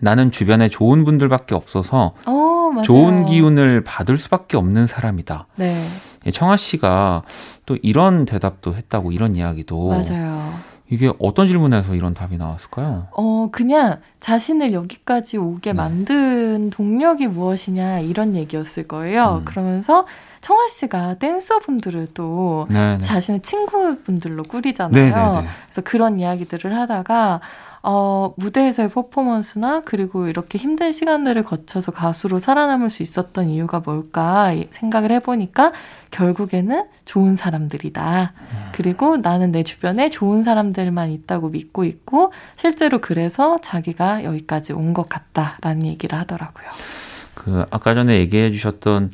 나는 0.00 0.30
주변에 0.30 0.68
좋은 0.68 1.04
분들밖에 1.04 1.54
없어서 1.54 2.14
어, 2.26 2.82
좋은 2.82 3.24
기운을 3.24 3.84
받을 3.84 4.18
수밖에 4.18 4.56
없는 4.56 4.86
사람이다. 4.86 5.46
네. 5.56 5.86
청아 6.32 6.56
씨가 6.56 7.22
또 7.66 7.76
이런 7.82 8.24
대답도 8.24 8.74
했다고 8.74 9.12
이런 9.12 9.36
이야기도 9.36 9.88
맞아요. 9.88 10.54
이게 10.88 11.12
어떤 11.18 11.48
질문에서 11.48 11.94
이런 11.94 12.14
답이 12.14 12.36
나왔을까요? 12.36 13.08
어, 13.12 13.48
그냥 13.50 13.98
자신을 14.20 14.72
여기까지 14.72 15.36
오게 15.36 15.70
네. 15.70 15.76
만든 15.76 16.70
동력이 16.70 17.26
무엇이냐 17.26 18.00
이런 18.00 18.36
얘기였을 18.36 18.86
거예요. 18.86 19.38
음. 19.40 19.44
그러면서 19.44 20.06
청아 20.42 20.68
씨가 20.68 21.14
댄서분들을 21.14 22.08
또 22.14 22.68
네네. 22.70 22.98
자신의 22.98 23.42
친구분들로 23.42 24.44
꾸리잖아요. 24.44 24.92
네네네. 24.92 25.48
그래서 25.66 25.80
그런 25.82 26.20
이야기들을 26.20 26.72
하다가 26.76 27.40
어, 27.88 28.34
무대에서의 28.36 28.88
퍼포먼스나 28.90 29.82
그리고 29.84 30.26
이렇게 30.26 30.58
힘든 30.58 30.90
시간들을 30.90 31.44
거쳐서 31.44 31.92
가수로 31.92 32.40
살아남을 32.40 32.90
수 32.90 33.04
있었던 33.04 33.48
이유가 33.48 33.78
뭘까 33.78 34.52
생각을 34.72 35.12
해보니까 35.12 35.72
결국에는 36.10 36.86
좋은 37.04 37.36
사람들이다. 37.36 38.32
음. 38.36 38.56
그리고 38.72 39.18
나는 39.18 39.52
내 39.52 39.62
주변에 39.62 40.10
좋은 40.10 40.42
사람들만 40.42 41.12
있다고 41.12 41.50
믿고 41.50 41.84
있고 41.84 42.32
실제로 42.56 43.00
그래서 43.00 43.60
자기가 43.62 44.24
여기까지 44.24 44.72
온 44.72 44.92
것 44.92 45.08
같다라는 45.08 45.86
얘기를 45.86 46.18
하더라고요. 46.18 46.66
그 47.34 47.66
아까 47.70 47.94
전에 47.94 48.18
얘기해 48.18 48.50
주셨던 48.50 49.12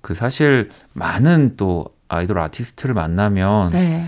그 0.00 0.14
사실 0.14 0.70
많은 0.92 1.56
또 1.56 1.86
아이돌 2.08 2.38
아티스트를 2.38 2.94
만나면 2.94 3.70
네. 3.70 4.04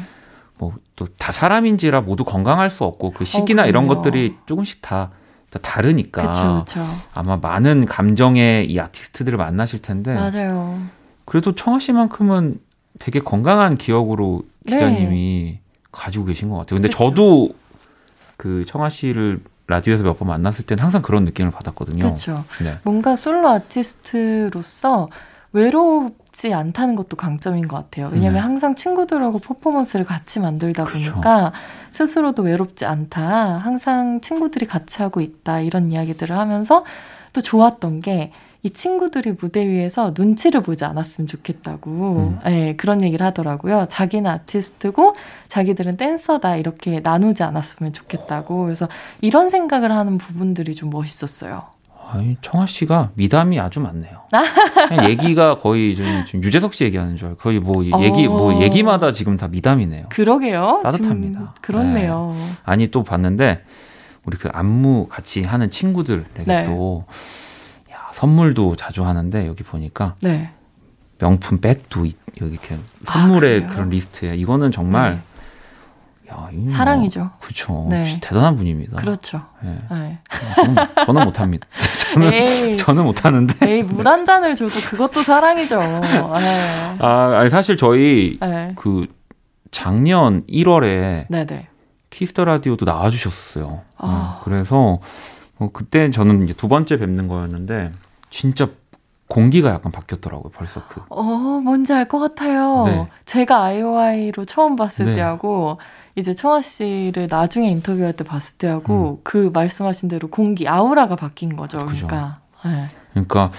뭐또다 0.98 1.32
사람인지라 1.32 2.02
모두 2.02 2.24
건강할 2.24 2.70
수 2.70 2.84
없고 2.84 3.12
그 3.12 3.24
시기나 3.24 3.62
어, 3.64 3.66
이런 3.66 3.86
것들이 3.86 4.36
조금씩 4.46 4.80
다, 4.82 5.10
다 5.50 5.58
다르니까 5.60 6.22
그쵸, 6.32 6.64
그쵸. 6.66 6.80
아마 7.14 7.36
많은 7.36 7.86
감정의 7.86 8.70
이 8.70 8.78
아티스트들을 8.78 9.36
만나실 9.36 9.82
텐데 9.82 10.14
맞아요. 10.14 10.80
그래도 11.24 11.54
청아 11.54 11.80
씨만큼은 11.80 12.60
되게 12.98 13.18
건강한 13.18 13.76
기억으로 13.76 14.42
기자님이 14.66 15.42
네. 15.54 15.60
가지고 15.90 16.26
계신 16.26 16.48
것 16.50 16.58
같아요. 16.58 16.76
근데 16.80 16.88
그쵸. 16.88 16.98
저도 17.10 17.48
그 18.36 18.64
청아 18.66 18.88
씨를 18.88 19.40
라디오에서 19.66 20.04
몇 20.04 20.18
번 20.18 20.28
만났을 20.28 20.66
때는 20.66 20.82
항상 20.84 21.00
그런 21.02 21.24
느낌을 21.24 21.50
받았거든요. 21.50 22.04
그렇죠. 22.04 22.44
네. 22.62 22.78
뭔가 22.84 23.16
솔로 23.16 23.48
아티스트로서 23.48 25.08
외롭지 25.54 26.52
않다는 26.52 26.94
것도 26.96 27.16
강점인 27.16 27.66
것 27.68 27.76
같아요. 27.76 28.10
왜냐하면 28.12 28.34
네. 28.34 28.40
항상 28.40 28.74
친구들하고 28.74 29.38
퍼포먼스를 29.38 30.04
같이 30.04 30.40
만들다 30.40 30.84
그렇죠. 30.84 31.12
보니까 31.12 31.52
스스로도 31.90 32.42
외롭지 32.42 32.84
않다. 32.84 33.58
항상 33.58 34.20
친구들이 34.20 34.66
같이 34.66 35.00
하고 35.00 35.20
있다. 35.20 35.60
이런 35.60 35.90
이야기들을 35.90 36.36
하면서 36.36 36.84
또 37.32 37.40
좋았던 37.40 38.02
게 38.02 38.32
이 38.64 38.70
친구들이 38.70 39.34
무대 39.38 39.68
위에서 39.68 40.14
눈치를 40.16 40.62
보지 40.62 40.86
않았으면 40.86 41.26
좋겠다고 41.26 41.90
음. 41.90 42.38
네, 42.44 42.74
그런 42.76 43.02
얘기를 43.02 43.24
하더라고요. 43.26 43.86
자기는 43.90 44.28
아티스트고 44.28 45.14
자기들은 45.48 45.98
댄서다 45.98 46.56
이렇게 46.56 47.00
나누지 47.00 47.42
않았으면 47.42 47.92
좋겠다고 47.92 48.64
그래서 48.64 48.88
이런 49.20 49.50
생각을 49.50 49.92
하는 49.92 50.16
부분들이 50.16 50.74
좀 50.74 50.88
멋있었어요. 50.88 51.73
아니, 52.10 52.36
청아 52.42 52.66
씨가 52.66 53.10
미담이 53.14 53.58
아주 53.60 53.80
많네요. 53.80 54.20
얘기가 55.08 55.58
거의 55.58 55.96
좀, 55.96 56.06
좀 56.26 56.42
유재석 56.42 56.74
씨 56.74 56.84
얘기하는 56.84 57.16
줄 57.16 57.28
알고 57.28 57.40
거의 57.40 57.60
뭐 57.60 57.84
얘기 58.02 58.28
뭐 58.28 58.54
어. 58.54 58.62
얘기마다 58.62 59.12
지금 59.12 59.36
다 59.36 59.48
미담이네요. 59.48 60.06
그러게요. 60.10 60.80
따뜻합니다. 60.82 61.54
그렇네요. 61.60 62.32
네. 62.34 62.40
아니 62.64 62.90
또 62.90 63.02
봤는데 63.02 63.64
우리 64.24 64.36
그 64.36 64.48
안무 64.52 65.06
같이 65.08 65.42
하는 65.42 65.70
친구들에게 65.70 66.44
네. 66.46 66.64
또 66.66 67.04
야, 67.92 67.96
선물도 68.12 68.76
자주 68.76 69.04
하는데 69.04 69.46
여기 69.46 69.62
보니까 69.62 70.14
네. 70.20 70.50
명품 71.18 71.60
백도 71.60 72.06
여기 72.40 72.52
이렇게 72.52 72.76
선물의 73.04 73.64
아, 73.64 73.66
그런 73.68 73.90
리스트에 73.90 74.34
이거는 74.36 74.72
정말 74.72 75.22
네. 76.26 76.30
야, 76.32 76.48
사랑이죠. 76.68 77.20
뭐, 77.20 77.30
그렇죠. 77.40 77.86
네. 77.90 78.18
대단한 78.22 78.56
분입니다. 78.56 79.00
그렇죠. 79.00 79.42
네. 79.62 79.78
네. 79.90 80.18
저는, 80.54 80.76
저는 81.06 81.24
못합니다. 81.24 81.66
저는 82.14 82.32
에이, 82.32 82.76
저는 82.76 83.04
못하는데. 83.04 83.54
에이 83.68 83.82
물 83.82 84.06
한 84.06 84.24
잔을 84.24 84.54
줘도 84.54 84.74
그것도 84.80 85.22
사랑이죠. 85.22 85.78
네. 85.80 86.96
아, 87.00 87.38
아니 87.38 87.50
사실 87.50 87.76
저희 87.76 88.38
네. 88.40 88.72
그 88.76 89.06
작년 89.70 90.44
1월에 90.46 91.26
네네. 91.28 91.68
Kiss 92.10 92.30
the 92.30 92.44
Radio도 92.44 92.84
나와주셨었어요. 92.84 93.80
아. 93.98 94.38
네. 94.38 94.44
그래서 94.44 95.00
어, 95.58 95.68
그때 95.72 96.10
저는 96.10 96.44
이제 96.44 96.52
두 96.54 96.68
번째 96.68 96.96
뵙는 96.98 97.28
거였는데 97.28 97.92
진짜 98.30 98.68
공기가 99.28 99.70
약간 99.70 99.90
바뀌었더라고요. 99.90 100.50
벌써 100.52 100.82
그. 100.88 101.00
어, 101.08 101.22
뭔지 101.62 101.92
알 101.92 102.06
것 102.08 102.18
같아요. 102.18 102.84
네. 102.86 103.06
제가 103.26 103.62
I.O.I로 103.64 104.44
처음 104.44 104.76
봤을 104.76 105.06
네. 105.06 105.14
때하고 105.14 105.78
이제 106.16 106.34
청하 106.34 106.62
씨를 106.62 107.26
나중에 107.30 107.70
인터뷰할 107.70 108.12
때 108.12 108.22
봤을 108.24 108.58
때하고 108.58 109.18
음. 109.18 109.20
그 109.24 109.50
말씀하신 109.52 110.08
대로 110.08 110.28
공기 110.28 110.68
아우라가 110.68 111.16
바뀐 111.16 111.56
거죠. 111.56 111.84
그죠. 111.86 112.06
그러니까. 112.06 112.38
네. 112.64 112.86
그러니까 113.12 113.50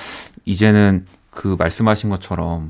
이제는 0.45 1.06
그 1.32 1.56
말씀하신 1.60 2.10
것처럼 2.12 2.69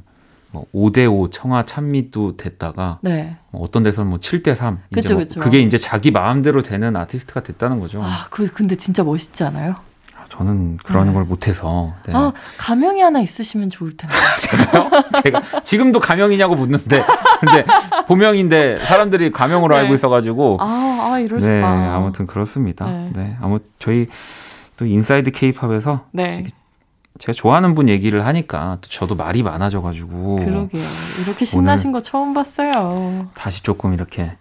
뭐 0.52 0.66
5대5 0.74 1.32
청아 1.32 1.66
찬미도 1.66 2.38
됐다가 2.38 3.00
네. 3.02 3.36
뭐 3.52 3.62
어떤 3.62 3.84
데서는 3.84 4.10
뭐 4.10 4.20
7대3 4.20 4.78
그쵸, 4.94 5.14
뭐 5.16 5.24
그쵸. 5.24 5.40
그게 5.42 5.60
이제 5.60 5.78
자기 5.78 6.12
마음대로 6.12 6.64
되는 6.64 6.96
아티스트가 6.96 7.44
됐다는 7.44 7.80
거죠. 7.82 8.02
아, 8.02 8.28
그 8.30 8.48
근데 8.48 8.76
진짜 8.76 9.04
멋있지 9.04 9.44
않아요? 9.44 9.76
저는 10.30 10.78
그런 10.78 11.08
네. 11.08 11.14
걸 11.14 11.24
못해서. 11.24 11.94
네. 12.06 12.14
아, 12.14 12.34
가명이 12.58 13.02
하나 13.02 13.20
있으시면 13.22 13.70
좋을 13.70 13.96
텐데. 13.96 14.16
제가요? 14.40 14.90
제가 15.24 15.42
지금도 15.64 16.00
가명이냐고 16.00 16.56
묻는데, 16.56 17.04
근데 17.40 17.66
본명인데 18.08 18.78
사람들이 18.86 19.32
가명으로 19.32 19.76
네. 19.76 19.82
알고 19.82 19.94
있어가지고. 19.94 20.58
아, 20.60 21.10
아 21.12 21.20
이럴 21.20 21.40
네, 21.40 21.48
수가. 21.48 21.96
아무튼 21.96 22.28
그렇습니다. 22.28 22.86
네. 22.86 23.12
네, 23.14 23.38
아무 23.42 23.60
저희 23.80 24.08
또 24.78 24.86
Inside 24.86 25.32
케이팝에서 25.32 26.06
네. 26.12 26.46
제가 27.20 27.34
좋아하는 27.34 27.76
분 27.76 27.88
얘기를 27.88 28.26
하니까 28.26 28.78
또 28.82 28.90
저도 28.90 29.16
말이 29.16 29.42
많아져가지고. 29.42 30.36
그러게요. 30.38 30.84
이렇게 31.24 31.46
신나신 31.46 31.92
거 31.92 32.02
처음 32.02 32.34
봤어요. 32.34 33.28
다시 33.36 33.64
조금 33.64 33.94
이렇게 33.94 34.36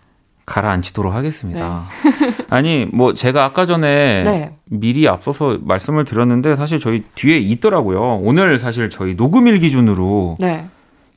가라앉히도록 0.46 1.14
하겠습니다. 1.14 1.87
네. 2.04 2.37
아니, 2.50 2.87
뭐 2.92 3.14
제가 3.14 3.44
아까 3.44 3.66
전에 3.66 4.22
네. 4.24 4.57
미리 4.66 5.09
앞서서 5.09 5.59
말씀을 5.62 6.04
드렸는데 6.04 6.57
사실 6.57 6.80
저희 6.80 7.02
뒤에 7.14 7.38
있더라고요. 7.38 8.16
오늘 8.22 8.59
사실 8.59 8.90
저희 8.90 9.14
녹음일 9.14 9.59
기준으로 9.59 10.37
네. 10.40 10.66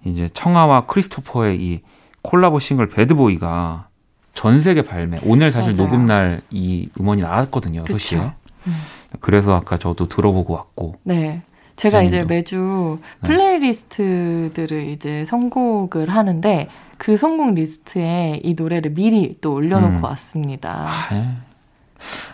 이제 0.05 0.29
청하와 0.33 0.85
크리스토퍼의 0.85 1.57
이 1.61 1.81
콜라보 2.21 2.59
싱글 2.59 2.87
Bad 2.87 3.25
Boy가 3.25 3.87
전 4.33 4.61
세계 4.61 4.81
발매. 4.83 5.19
오늘 5.23 5.51
사실 5.51 5.73
맞아요. 5.73 5.85
녹음 5.89 6.05
날 6.05 6.41
이 6.51 6.89
음원이 6.99 7.21
나왔거든요. 7.23 7.83
6시에. 7.85 8.33
음. 8.67 8.75
그래서 9.19 9.55
아까 9.55 9.77
저도 9.77 10.07
들어보고 10.07 10.53
왔고. 10.53 10.95
네. 11.03 11.41
제가 11.77 12.01
이제 12.01 12.23
매주 12.23 12.99
네. 13.21 13.27
playlist들을 13.27 14.89
이제 14.89 15.23
선곡을 15.25 16.09
하는데 16.09 16.67
그 16.97 17.15
선곡 17.15 17.53
리스트에 17.53 18.41
이 18.43 18.55
노래를 18.55 18.93
미리 18.93 19.37
또 19.41 19.53
올려놓고 19.53 19.97
음. 19.97 20.03
왔습니다. 20.03 20.87
아, 20.89 21.13
네. 21.13 21.37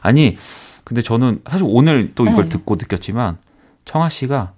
아니, 0.02 0.38
근데 0.86 1.02
저는 1.02 1.42
사실 1.48 1.66
오늘 1.70 2.14
또 2.16 2.26
이걸 2.26 2.44
네. 2.44 2.50
듣고 2.50 2.76
느꼈지만 2.76 3.38
청하 3.86 4.10
씨가 4.10 4.54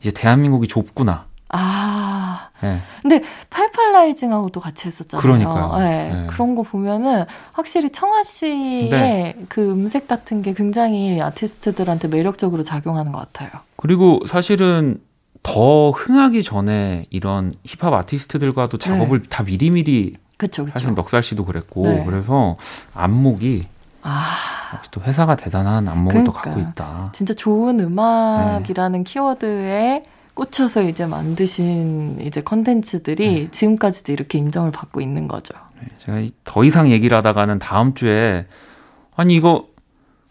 이제 0.00 0.10
대한민국이 0.10 0.68
좁구나. 0.68 1.26
아. 1.48 2.17
네. 2.62 2.80
근데 3.02 3.22
팔팔라이징하고도 3.50 4.60
같이 4.60 4.86
했었잖아요. 4.86 5.22
그러니까요. 5.22 5.78
네. 5.78 6.12
네. 6.12 6.26
그런 6.26 6.54
거 6.54 6.62
보면은 6.62 7.24
확실히 7.52 7.90
청아 7.90 8.22
씨의 8.22 8.90
네. 8.90 9.36
그 9.48 9.70
음색 9.70 10.08
같은 10.08 10.42
게 10.42 10.54
굉장히 10.54 11.20
아티스트들한테 11.20 12.08
매력적으로 12.08 12.62
작용하는 12.62 13.12
것 13.12 13.18
같아요. 13.18 13.50
그리고 13.76 14.20
사실은 14.26 15.00
더 15.42 15.90
흥하기 15.90 16.42
전에 16.42 17.06
이런 17.10 17.54
힙합 17.64 17.94
아티스트들과도 17.94 18.78
작업을 18.78 19.22
네. 19.22 19.28
다 19.28 19.42
미리미리 19.44 20.16
그쵸, 20.36 20.64
그쵸. 20.64 20.72
사실 20.78 20.94
넉살 20.94 21.22
씨도 21.22 21.44
그랬고 21.44 21.82
네. 21.82 22.04
그래서 22.04 22.56
안목이 22.94 23.66
아. 24.02 24.36
또 24.90 25.00
회사가 25.00 25.36
대단한 25.36 25.88
안목을 25.88 26.24
그러니까. 26.24 26.32
또 26.32 26.38
갖고 26.38 26.60
있다. 26.60 27.10
진짜 27.12 27.34
좋은 27.34 27.80
음악이라는 27.80 29.04
네. 29.04 29.10
키워드에 29.10 30.02
꽂혀서 30.42 30.82
이제 30.82 31.04
만드신 31.04 32.20
이제 32.22 32.40
컨텐츠들이 32.40 33.28
네. 33.28 33.48
지금까지도 33.50 34.12
이렇게 34.12 34.38
인정을 34.38 34.70
받고 34.70 35.00
있는 35.00 35.26
거죠. 35.26 35.54
네, 35.80 35.88
제가 36.04 36.34
더 36.44 36.62
이상 36.64 36.90
얘기를 36.90 37.16
하다가는 37.16 37.58
다음 37.58 37.94
주에 37.94 38.46
아니 39.16 39.34
이거 39.34 39.66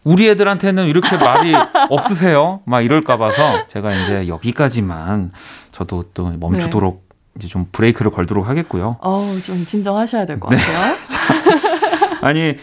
우리 0.04 0.26
애들한테는 0.28 0.86
이렇게 0.86 1.16
말이 1.18 1.52
없으세요? 1.90 2.60
막 2.64 2.80
이럴까 2.80 3.18
봐서 3.18 3.66
제가 3.68 3.92
이제 3.94 4.28
여기까지만 4.28 5.30
저도 5.72 6.04
또 6.14 6.30
멈추도록 6.30 7.04
네. 7.06 7.16
이제 7.36 7.48
좀 7.48 7.66
브레이크를 7.70 8.10
걸도록 8.10 8.48
하겠고요. 8.48 8.96
어, 9.02 9.36
좀 9.44 9.66
진정하셔야 9.66 10.24
될것 10.24 10.50
네. 10.50 10.56
같아요. 10.56 10.96
아니, 12.22 12.56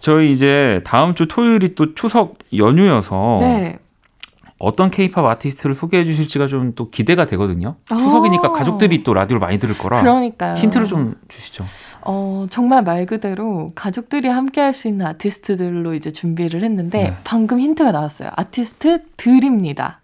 저희 0.00 0.32
이제 0.32 0.82
다음 0.84 1.14
주 1.14 1.28
토요일이 1.28 1.74
또 1.76 1.94
추석 1.94 2.36
연휴여서 2.56 3.38
네. 3.40 3.78
어떤 4.58 4.90
케이팝 4.90 5.24
아티스트를 5.24 5.74
소개해 5.74 6.04
주실지가 6.04 6.46
좀 6.48 6.72
또 6.74 6.90
기대가 6.90 7.26
되거든요. 7.26 7.76
추석이니까 7.88 8.52
가족들이 8.52 9.02
또 9.04 9.14
라디오를 9.14 9.40
많이 9.40 9.58
들을 9.58 9.76
거라 9.78 10.00
그러니까요. 10.00 10.54
힌트를 10.56 10.86
좀 10.86 11.14
주시죠. 11.28 11.64
어, 12.02 12.46
정말 12.50 12.82
말 12.82 13.06
그대로 13.06 13.70
가족들이 13.74 14.28
함께 14.28 14.60
할 14.60 14.74
수 14.74 14.88
있는 14.88 15.06
아티스트들로 15.06 15.94
이제 15.94 16.10
준비를 16.10 16.62
했는데 16.62 16.98
네. 17.04 17.16
방금 17.24 17.58
힌트가 17.60 17.92
나왔어요. 17.92 18.30
아티스트들입니다. 18.36 20.00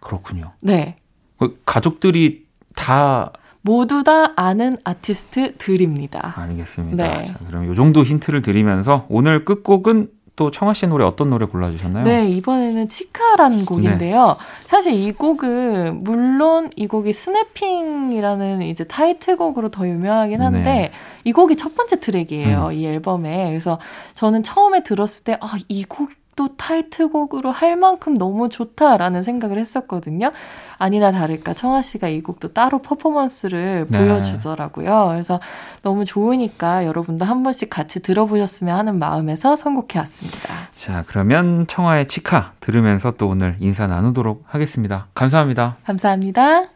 그렇군요. 0.00 0.52
네. 0.60 0.96
그 1.38 1.60
가족들이 1.64 2.46
다 2.74 3.32
모두 3.62 4.02
다 4.04 4.32
아는 4.36 4.76
아티스트들입니다. 4.84 6.34
알겠습니다. 6.36 7.18
네. 7.18 7.24
자, 7.24 7.34
그럼 7.46 7.70
이 7.72 7.76
정도 7.76 8.02
힌트를 8.02 8.42
드리면서 8.42 9.06
오늘 9.08 9.44
끝곡은 9.44 10.08
또 10.38 10.52
청아 10.52 10.72
씨 10.72 10.86
노래 10.86 11.04
어떤 11.04 11.30
노래 11.30 11.46
골라주셨나요? 11.46 12.04
네, 12.04 12.28
이번에는 12.28 12.88
치카라는 12.88 13.64
곡인데요. 13.64 14.26
네. 14.38 14.44
사실 14.66 14.92
이 14.92 15.10
곡은 15.10 16.04
물론 16.04 16.70
이 16.76 16.86
곡이 16.86 17.12
스냅핑이라는 17.12 18.62
이제 18.62 18.84
타이틀곡으로 18.84 19.70
더 19.70 19.86
유명하긴 19.88 20.40
한데 20.40 20.62
네. 20.62 20.92
이 21.24 21.32
곡이 21.32 21.56
첫 21.56 21.74
번째 21.74 21.98
트랙이에요. 21.98 22.66
음. 22.68 22.72
이 22.72 22.86
앨범에. 22.86 23.48
그래서 23.48 23.80
저는 24.14 24.44
처음에 24.44 24.84
들었을 24.84 25.24
때 25.24 25.38
아, 25.40 25.56
이 25.68 25.84
곡 25.88 26.10
또 26.38 26.54
타이틀곡으로 26.56 27.50
할 27.50 27.74
만큼 27.74 28.16
너무 28.16 28.48
좋다라는 28.48 29.22
생각을 29.24 29.58
했었거든요. 29.58 30.30
아니나 30.78 31.10
다를까 31.10 31.52
청아 31.52 31.82
씨가 31.82 32.06
이 32.06 32.20
곡도 32.20 32.52
따로 32.52 32.78
퍼포먼스를 32.78 33.86
네. 33.88 33.98
보여주더라고요. 33.98 35.08
그래서 35.08 35.40
너무 35.82 36.04
좋으니까 36.04 36.86
여러분도 36.86 37.24
한 37.24 37.42
번씩 37.42 37.70
같이 37.70 38.00
들어보셨으면 38.00 38.78
하는 38.78 39.00
마음에서 39.00 39.56
선곡해 39.56 39.98
왔습니다. 39.98 40.54
자, 40.74 41.02
그러면 41.08 41.66
청아의 41.66 42.06
치카 42.06 42.52
들으면서 42.60 43.10
또 43.16 43.26
오늘 43.26 43.56
인사 43.58 43.88
나누도록 43.88 44.44
하겠습니다. 44.46 45.08
감사합니다. 45.14 45.78
감사합니다. 45.84 46.66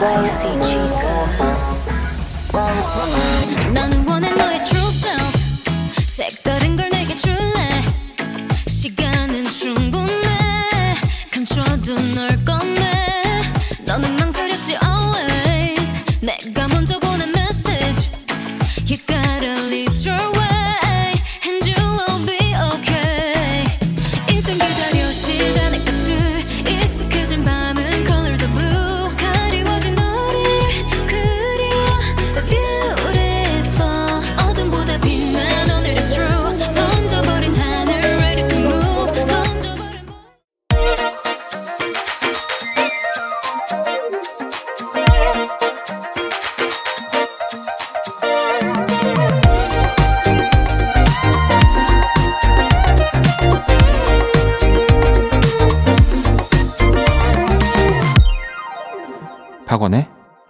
나 0.00 0.97
Yeah. 2.54 3.57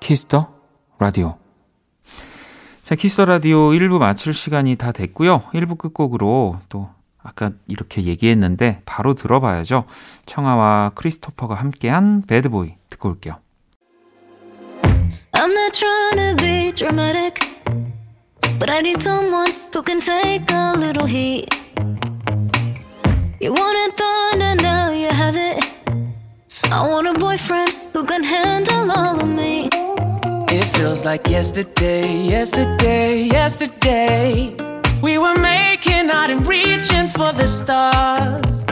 Kiss 0.08 0.31
the 0.31 0.48
Radio. 0.98 1.36
자, 2.82 2.94
Kiss 2.94 3.12
the 3.12 3.26
Radio 3.26 3.68
1부 3.72 3.98
마칠 3.98 4.32
시간이 4.32 4.76
다 4.76 4.90
됐고요. 4.90 5.42
1부 5.52 5.76
끝곡으로 5.76 6.60
또 6.70 6.88
아까 7.22 7.50
이렇게 7.66 8.04
얘기했는데 8.04 8.80
바로 8.86 9.12
들어봐야죠. 9.12 9.84
청하와 10.24 10.92
크리스토퍼가 10.94 11.56
함께한 11.56 12.22
Bad 12.22 12.49
Boy 12.49 12.76
듣고 12.88 13.10
올게요. 13.10 13.36
I'm 15.32 15.52
not 15.52 15.78
trying 15.78 16.16
to 16.16 16.42
be 16.42 16.72
dramatic, 16.72 17.34
but 18.58 18.70
I 18.70 18.78
need 18.78 19.02
someone 19.02 19.52
who 19.74 19.82
can 19.82 20.00
take 20.00 20.50
a 20.50 20.72
little 20.74 21.06
heat. 21.06 21.54
You 23.42 23.52
wanted 23.52 23.94
thunder, 23.94 24.54
now 24.54 24.90
you 24.90 25.10
have 25.10 25.36
it. 25.36 25.62
I 26.72 26.88
want 26.88 27.08
a 27.08 27.12
boyfriend 27.12 27.76
who 27.92 28.06
can 28.06 28.24
handle 28.24 28.90
all 28.90 29.20
of 29.20 29.28
me. 29.28 29.68
It 30.60 30.66
feels 30.76 31.04
like 31.04 31.28
yesterday, 31.28 32.16
yesterday, 32.24 33.22
yesterday. 33.22 34.52
We 35.00 35.16
were 35.16 35.38
making 35.38 36.10
out 36.10 36.30
and 36.30 36.44
reaching 36.48 37.06
for 37.06 37.32
the 37.32 37.46
stars. 37.46 38.64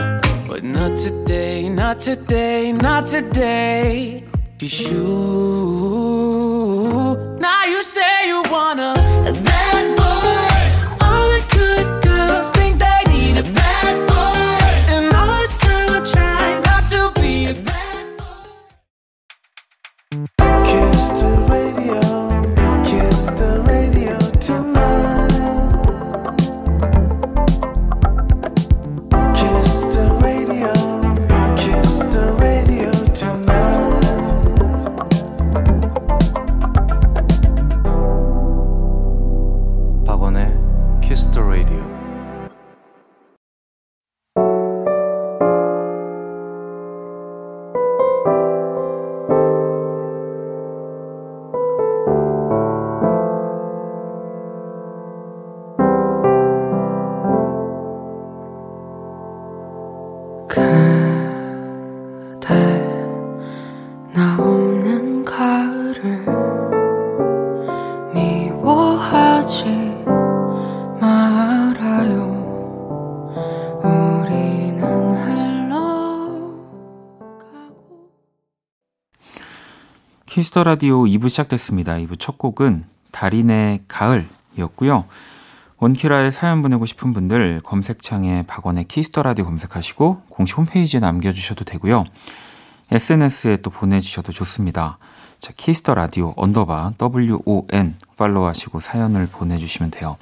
But 0.49 0.65
not 0.65 0.97
today, 0.97 1.69
not 1.69 2.01
today, 2.01 2.73
not 2.73 3.07
today. 3.07 4.25
Cause 4.59 4.81
you, 4.81 4.97
now 7.39 7.63
you 7.63 7.81
say 7.81 8.27
you 8.27 8.43
wanna. 8.51 9.46
Kiss 80.37 80.52
the 80.52 80.63
Radio 80.63 81.05
2부 81.05 81.29
시작됐습니다. 81.29 81.93
2부 81.93 82.19
첫 82.19 82.37
곡은 82.37 82.83
다린의 83.09 83.85
가을이었고요. 83.87 85.05
원키라에 85.79 86.29
사연 86.29 86.61
보내고 86.61 86.85
싶은 86.85 87.11
분들 87.11 87.61
검색창에 87.63 88.43
박원의 88.45 88.83
Kiss 88.83 89.06
the 89.06 89.23
Radio 89.23 89.45
검색하시고 89.45 90.21
공식 90.29 90.59
홈페이지에 90.59 90.99
남겨주셔도 90.99 91.65
되고요. 91.65 92.03
SNS에 92.91 93.57
또 93.63 93.71
보내주셔도 93.71 94.31
좋습니다. 94.31 94.99
자, 95.39 95.53
Kiss 95.57 95.79
the 95.79 95.95
Radio 95.95 96.35
underbar 96.37 96.93
WON 97.01 97.95
팔로우하시고 98.15 98.79
사연을 98.79 99.29
보내주시면 99.31 99.89
돼요. 99.89 100.17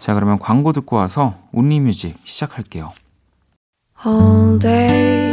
자, 0.00 0.14
그러면 0.14 0.40
광고 0.40 0.72
듣고 0.72 0.96
와서 0.96 1.36
Only 1.52 1.78
Music 1.78 2.18
시작할게요. 2.24 2.92
All 4.04 4.58
day 4.58 5.32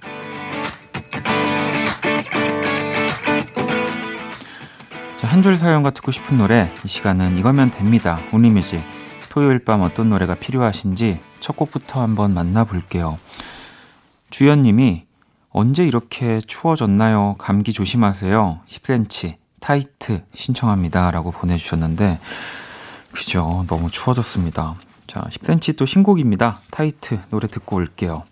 한 5.31 5.41
줄 5.41 5.55
사연과 5.55 5.91
듣고 5.91 6.11
싶은 6.11 6.37
노래 6.37 6.69
이 6.83 6.89
시간은 6.89 7.37
이거면 7.37 7.71
됩니다. 7.71 8.19
Only 8.33 8.53
Music. 8.53 8.83
토요일 9.29 9.59
밤 9.63 9.81
어떤 9.81 10.09
노래가 10.09 10.35
필요하신지 10.35 11.21
첫 11.39 11.55
곡부터 11.55 12.01
한번 12.01 12.33
만나볼게요. 12.33 13.17
주연님이 14.29 15.05
언제 15.51 15.85
이렇게 15.85 16.41
추워졌나요? 16.45 17.35
감기 17.37 17.71
조심하세요. 17.71 18.59
10cm 18.67 19.35
Tight 19.61 20.21
신청합니다. 20.35 21.11
라고 21.11 21.31
보내주셨는데 21.31 22.19
그죠. 23.13 23.63
너무 23.69 23.89
추워졌습니다. 23.89 24.75
자, 25.07 25.21
10cm 25.29 25.77
또 25.77 25.85
신곡입니다. 25.85 26.59
Tight 26.71 27.21
노래 27.29 27.47
듣고 27.47 27.77
올게요. 27.77 28.25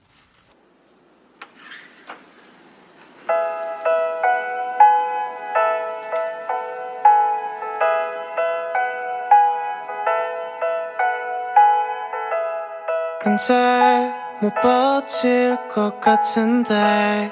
근데 13.40 14.14
못 14.42 14.54
버틸 14.62 15.70
것 15.70 16.02
같은데. 16.02 17.32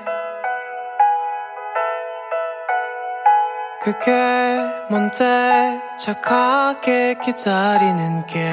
그게 3.81 4.11
뭔데? 4.89 5.81
착하게 5.99 7.15
기다리는 7.21 8.25
게. 8.25 8.49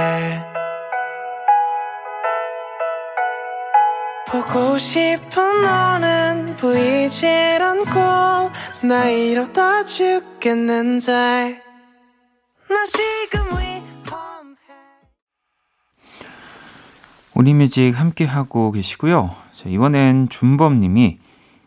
보고 4.28 4.76
싶은 4.76 5.62
너는 5.62 6.56
보이질 6.56 7.62
않고 7.62 8.50
나 8.82 9.04
이러다 9.08 9.84
죽겠는데. 9.84 11.62
나 12.68 12.86
지금 12.86 13.63
우리뮤직 17.44 18.00
함께하고 18.00 18.72
계시고요 18.72 19.34
자, 19.52 19.68
이번엔 19.68 20.30
준범님이 20.30 21.18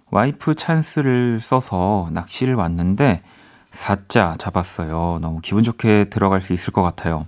와이프 0.10 0.56
찬스를 0.56 1.40
써서 1.40 2.10
낚시를 2.14 2.56
왔는데 2.56 3.22
사자 3.70 4.34
잡았어요. 4.40 5.20
너무 5.22 5.40
기분 5.40 5.62
좋게 5.62 6.06
들어갈 6.06 6.42
수 6.42 6.54
있을 6.54 6.74
것 6.74 6.82
같아요. 6.82 7.28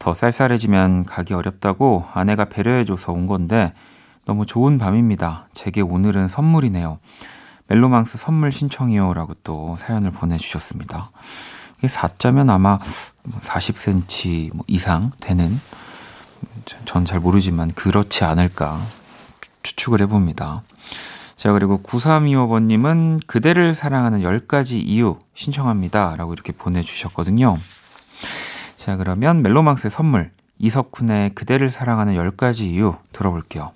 더 0.00 0.14
쌀쌀해지면 0.14 1.04
가기 1.04 1.32
어렵다고 1.34 2.04
아내가 2.12 2.46
배려해줘서 2.46 3.12
온 3.12 3.28
건데 3.28 3.72
너무 4.24 4.46
좋은 4.46 4.78
밤입니다. 4.78 5.46
제게 5.54 5.80
오늘은 5.80 6.26
선물이네요. 6.26 6.98
멜로망스 7.68 8.18
선물 8.18 8.50
신청이요. 8.50 9.14
라고 9.14 9.34
또 9.44 9.76
사연을 9.78 10.10
보내주셨습니다. 10.10 11.10
4자면 11.82 12.50
아마 12.50 12.80
40cm 13.42 14.54
뭐 14.54 14.64
이상 14.66 15.12
되는, 15.20 15.60
전 16.84 17.04
잘 17.04 17.20
모르지만 17.20 17.72
그렇지 17.72 18.24
않을까 18.24 18.80
추측을 19.62 20.00
해봅니다. 20.02 20.62
자, 21.36 21.52
그리고 21.52 21.80
9325번님은 21.82 23.26
그대를 23.26 23.74
사랑하는 23.74 24.22
10가지 24.22 24.82
이유 24.84 25.18
신청합니다. 25.34 26.16
라고 26.16 26.32
이렇게 26.32 26.52
보내주셨거든요. 26.52 27.58
자, 28.76 28.96
그러면 28.96 29.42
멜로망스의 29.42 29.90
선물, 29.90 30.30
이석훈의 30.58 31.34
그대를 31.34 31.70
사랑하는 31.70 32.14
10가지 32.14 32.62
이유 32.62 32.94
들어볼게요. 33.12 33.72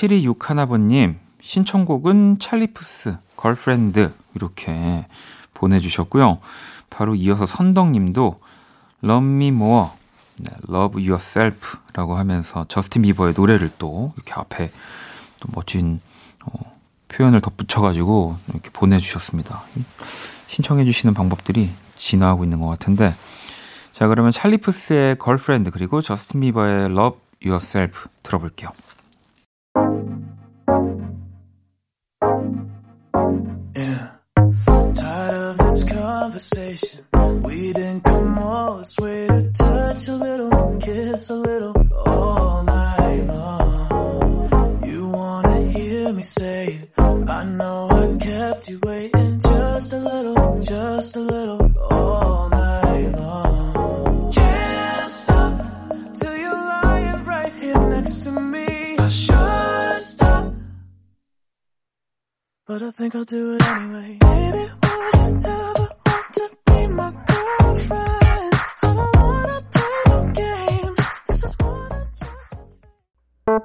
7261번님, 0.00 1.16
신청곡은 1.42 2.38
찰리 2.38 2.73
푸스, 2.73 3.16
Girlfriend, 3.36 4.12
이렇게 4.34 5.06
보내주셨고요. 5.54 6.38
바로 6.88 7.14
이어서 7.14 7.44
선덕님도, 7.46 8.40
Love 9.04 9.28
Me 9.28 9.48
More, 9.48 9.88
네, 10.38 10.50
Love 10.68 11.02
Yourself 11.02 11.76
라고 11.92 12.16
하면서 12.16 12.64
저스틴 12.68 13.02
비버의 13.02 13.34
노래를 13.36 13.70
또 13.78 14.12
이렇게 14.16 14.32
앞에 14.32 14.70
또 15.40 15.48
멋진 15.54 16.00
어, 16.44 16.78
표현을 17.08 17.40
덧붙여가지고 17.40 18.38
이렇게 18.48 18.70
보내주셨습니다. 18.70 19.64
신청해주시는 20.46 21.14
방법들이 21.14 21.70
진화하고 21.96 22.44
있는 22.44 22.60
것 22.60 22.68
같은데. 22.68 23.14
자, 23.92 24.06
그러면 24.06 24.32
찰리 24.32 24.68
푸스의 24.68 25.18
Girlfriend 25.18 25.70
그리고 25.70 26.00
저스틴 26.00 26.40
비버의 26.40 26.86
Love 26.86 27.20
Yourself 27.44 28.08
들어볼게요. 28.22 28.70
Conversation. 36.40 37.04
We 37.42 37.72
didn't 37.72 38.02
come 38.02 38.38
all 38.38 38.78
this 38.78 38.96
way 38.98 39.26
to 39.26 39.52
touch 39.52 40.08
a 40.08 40.14
little, 40.14 40.78
kiss 40.80 41.30
a 41.30 41.34
little 41.34 41.74
all 42.06 42.62
night 42.62 43.26
long. 43.26 44.82
You 44.86 45.08
wanna 45.08 45.60
hear 45.70 46.12
me 46.12 46.22
say 46.22 46.66
it? 46.66 46.90
I 46.98 47.44
know 47.44 47.88
I 47.90 48.16
kept 48.24 48.70
you 48.70 48.80
waiting 48.82 49.40
just 49.40 49.92
a 49.92 49.98
little, 49.98 50.60
just 50.60 51.16
a 51.16 51.20
little 51.20 51.60
all 51.90 52.48
night 52.48 53.12
long. 53.16 54.32
Can't 54.32 55.12
stop 55.12 55.52
till 56.14 56.36
you're 56.36 56.64
lying 56.74 57.24
right 57.24 57.52
here 57.60 57.80
next 57.90 58.20
to 58.24 58.30
me. 58.32 58.96
I 58.98 59.08
should 59.08 60.02
stop, 60.02 60.54
but 62.66 62.80
I 62.82 62.90
think 62.90 63.14
I'll 63.14 63.24
do 63.24 63.54
it 63.56 63.62
anyway. 63.62 64.18
Baby, 64.20 64.70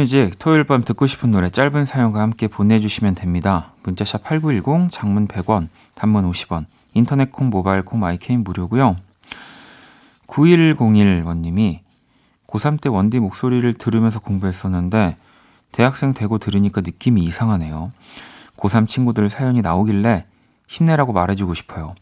Music 0.00 0.38
토요일 0.38 0.64
밤 0.64 0.82
듣고 0.82 1.06
싶은 1.06 1.30
노래 1.30 1.50
짧은 1.50 1.84
사연과 1.84 2.22
함께 2.22 2.48
보내주시면 2.48 3.16
됩니다. 3.16 3.74
문자샵 3.82 4.24
8910 4.24 4.90
장문 4.90 5.28
100원 5.28 5.68
단문 5.94 6.30
50원 6.30 6.64
인터넷 6.94 7.30
콩 7.30 7.50
모바일 7.50 7.82
콩 7.82 8.00
마이케이는 8.00 8.42
무료고요. 8.42 8.96
9101번님이 10.26 11.80
고3 12.46 12.80
때 12.80 12.88
원디 12.88 13.18
목소리를 13.18 13.70
들으면서 13.74 14.20
공부했었는데 14.20 15.18
대학생 15.70 16.14
되고 16.14 16.38
들으니까 16.38 16.80
느낌이 16.80 17.22
이상하네요. 17.24 17.92
고3 18.56 18.88
친구들 18.88 19.28
사연이 19.28 19.60
나오길래 19.60 20.24
힘내라고 20.66 21.12
말해주고 21.12 21.52
싶어요. 21.52 21.94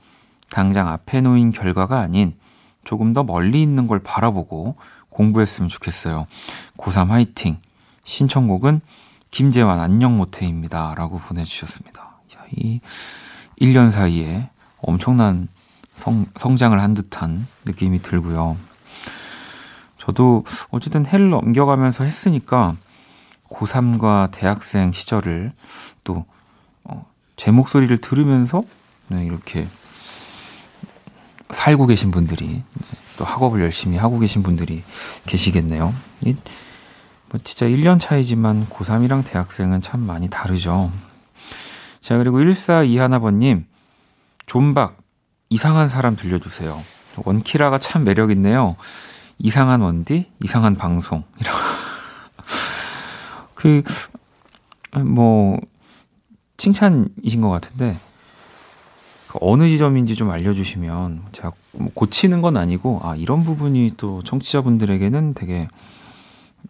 당장 0.53 0.87
앞에 0.87 1.21
놓인 1.21 1.51
결과가 1.51 1.99
아닌 1.99 2.37
조금 2.85 3.13
더 3.13 3.25
멀리 3.25 3.61
있는 3.61 3.89
걸 3.89 3.99
바라보고 3.99 4.77
공부했으면 5.09 5.69
좋겠어요. 5.69 6.29
고3 6.77 7.09
화이팅. 7.09 7.59
신청곡은 8.09 8.81
김재환 9.31 9.81
안녕 9.81 10.17
모태입니다. 10.17 10.95
라고 10.97 11.19
보내주셨습니다. 11.19 12.01
야, 12.03 12.45
이 12.57 12.81
1년 13.61 13.91
사이에 13.91 14.49
엄청난 14.79 15.49
성, 15.95 16.25
성장을 16.37 16.81
한 16.81 16.95
듯한 16.95 17.47
느낌이 17.67 18.01
들고요. 18.01 18.57
저도 19.99 20.45
어쨌든 20.71 21.05
해를 21.05 21.29
넘겨가면서 21.29 22.05
했으니까 22.05 22.77
고3과 23.51 24.31
대학생 24.31 24.93
시절을 24.93 25.53
또, 26.03 26.25
어, 26.85 27.07
제 27.37 27.51
목소리를 27.51 27.95
들으면서 27.99 28.63
네, 29.09 29.25
이렇게 29.27 29.69
살고 31.51 31.87
계신 31.87 32.11
분들이 32.11 32.47
네, 32.47 32.63
또 33.19 33.27
학업을 33.27 33.61
열심히 33.61 33.99
하고 33.99 34.19
계신 34.19 34.43
분들이 34.43 34.83
계시겠네요. 35.27 35.95
이, 37.29 37.31
뭐 37.31 37.41
진짜 37.45 37.67
1년 37.67 38.01
차이지만 38.01 38.67
고3이랑 38.69 39.25
대학생은 39.25 39.81
참 39.81 40.01
많이 40.01 40.29
다르죠. 40.29 40.91
자, 42.01 42.17
그리고 42.17 42.39
1421번님, 42.39 43.65
존박, 44.47 44.97
이상한 45.51 45.89
사람 45.89 46.17
들려주세요. 46.17 46.81
원키라가 47.25 47.79
참 47.79 48.05
매력있네요. 48.05 48.77
이상한 49.39 49.81
원디, 49.81 50.31
이상한 50.43 50.77
방송. 50.77 51.25
그, 53.55 53.83
뭐, 55.05 55.59
칭찬이신 56.57 57.41
것 57.41 57.51
같은데, 57.51 57.99
그 59.29 59.39
어느 59.43 59.69
지점인지 59.69 60.15
좀 60.15 60.31
알려주시면 60.31 61.27
제가 61.33 61.53
뭐 61.73 61.91
고치는 61.93 62.41
건 62.41 62.57
아니고 62.57 63.01
아 63.03 63.15
이런 63.15 63.45
부분이 63.45 63.93
또 63.99 64.23
청취자분들에게는 64.25 65.35
되게 65.35 65.69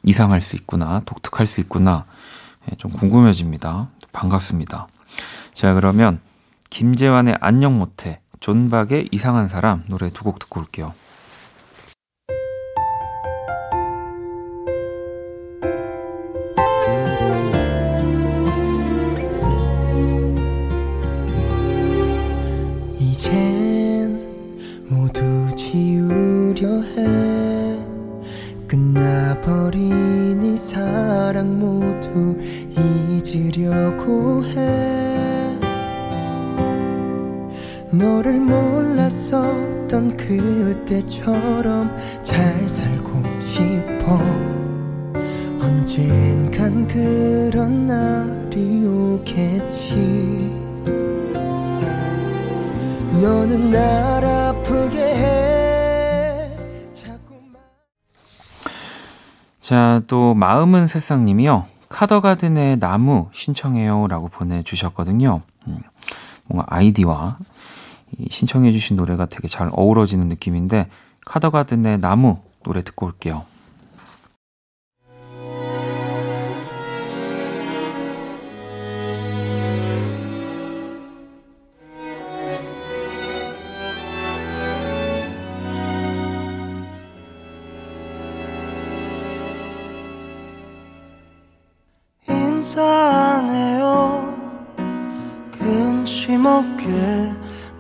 이상할 0.05 0.41
수 0.41 0.57
있구나 0.57 1.03
독특할 1.07 1.47
수 1.47 1.61
있구나 1.61 2.05
예, 2.71 2.77
좀 2.77 2.93
궁금해집니다. 2.93 3.89
반갑습니다. 4.13 4.89
자 5.55 5.75
그러면 5.75 6.21
김재환의 6.71 7.37
안녕 7.41 7.79
못해 7.79 8.21
존박의 8.41 9.09
이상한 9.11 9.49
사람 9.49 9.85
노래 9.89 10.11
두 10.11 10.25
곡 10.25 10.39
듣고 10.39 10.61
올게요 10.61 10.93
그때처럼 40.89 41.95
잘 42.23 42.69
살고 42.69 43.23
싶어 43.43 44.19
언젠간 45.61 46.89
그런 46.89 47.87
날이 47.87 48.85
오겠지 48.85 49.95
너는 53.21 53.71
날 53.71 54.25
아프게 54.25 55.01
해 55.01 55.39
자, 59.61 60.01
또 60.07 60.33
마음은 60.33 60.87
새싹님이요. 60.87 61.67
카더가든의 61.91 62.79
나무 62.79 63.29
신청해요 63.33 64.07
라고 64.09 64.29
보내주셨거든요. 64.29 65.43
음, 65.67 65.83
뭔가 66.47 66.65
아이디와 66.75 67.37
신청해주신 68.31 68.97
노래가 68.97 69.27
되게 69.27 69.49
잘 69.49 69.71
어우러지는 69.73 70.29
느낌인데 70.29 70.89
카더가든의 71.27 72.01
나무 72.01 72.39
노래 72.65 72.83
듣고 72.83 73.07
올게요. 73.07 73.45
인사하네요 92.29 94.37
근심 95.53 96.47
없게 96.47 97.38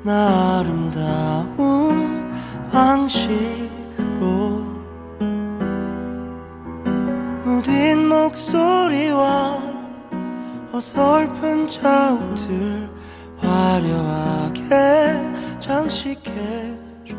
나 0.09 0.61
아름다운 0.61 2.33
방식으로 2.73 4.29
무딘 7.45 8.09
목소리와 8.09 9.61
어설픈 10.73 11.67
자욱들 11.67 12.89
화려하게 13.37 14.71
장식해줘요 15.61 17.19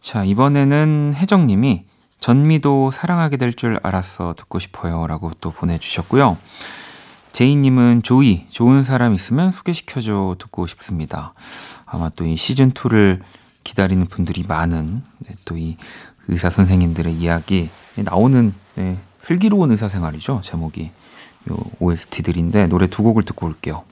자 0.00 0.24
이번에는 0.24 1.12
혜정님이 1.14 1.84
전미도 2.20 2.90
사랑하게 2.90 3.36
될 3.36 3.52
줄 3.52 3.78
알았어 3.82 4.32
듣고 4.38 4.58
싶어요 4.60 5.06
라고 5.06 5.30
또 5.42 5.50
보내주셨고요. 5.50 6.38
제이님은 7.32 8.02
조이, 8.02 8.46
좋은 8.50 8.84
사람 8.84 9.14
있으면 9.14 9.50
소개시켜줘 9.52 10.36
듣고 10.38 10.66
싶습니다. 10.66 11.32
아마 11.86 12.08
또 12.10 12.24
이 12.24 12.34
시즌2를 12.36 13.20
기다리는 13.64 14.04
분들이 14.06 14.44
많은 14.46 15.02
네, 15.18 15.34
또이 15.44 15.76
의사 16.28 16.50
선생님들의 16.50 17.14
이야기 17.14 17.70
나오는 17.96 18.52
네, 18.74 18.98
슬기로운 19.20 19.70
의사 19.70 19.88
생활이죠. 19.88 20.40
제목이 20.44 20.90
요 21.50 21.56
OST들인데 21.80 22.66
노래 22.66 22.86
두 22.86 23.02
곡을 23.02 23.22
듣고 23.24 23.46
올게요. 23.46 23.84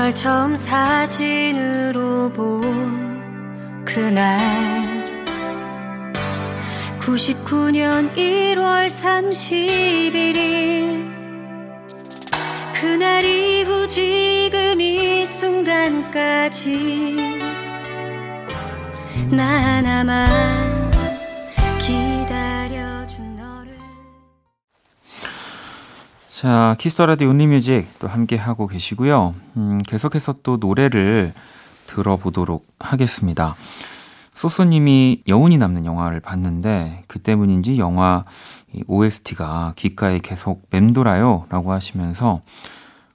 널 0.00 0.14
처음 0.14 0.56
사진으로 0.56 2.32
본 2.32 3.84
그날. 3.84 4.40
99년 6.98 8.16
1월 8.16 8.88
31일. 8.88 11.04
그날 12.72 13.26
이후 13.26 13.86
지금 13.86 14.80
이 14.80 15.26
순간까지 15.26 17.38
나 19.30 19.44
하나만 19.44 20.79
자, 26.40 26.74
Kiss 26.78 26.94
the 26.94 27.06
Radio 27.06 27.26
Only 27.26 27.53
Music 27.53 27.86
또 27.98 28.08
함께 28.08 28.34
하고 28.34 28.66
계시고요. 28.66 29.34
음, 29.58 29.78
계속해서 29.86 30.36
또 30.42 30.56
노래를 30.56 31.34
들어보도록 31.86 32.66
하겠습니다. 32.78 33.56
소소님이 34.32 35.24
여운이 35.28 35.58
남는 35.58 35.84
영화를 35.84 36.20
봤는데 36.20 37.04
그 37.08 37.18
때문인지 37.18 37.78
영화 37.78 38.24
OST가 38.86 39.74
귓가에 39.76 40.20
계속 40.20 40.62
맴돌아요 40.70 41.44
라고 41.50 41.72
하시면서 41.72 42.40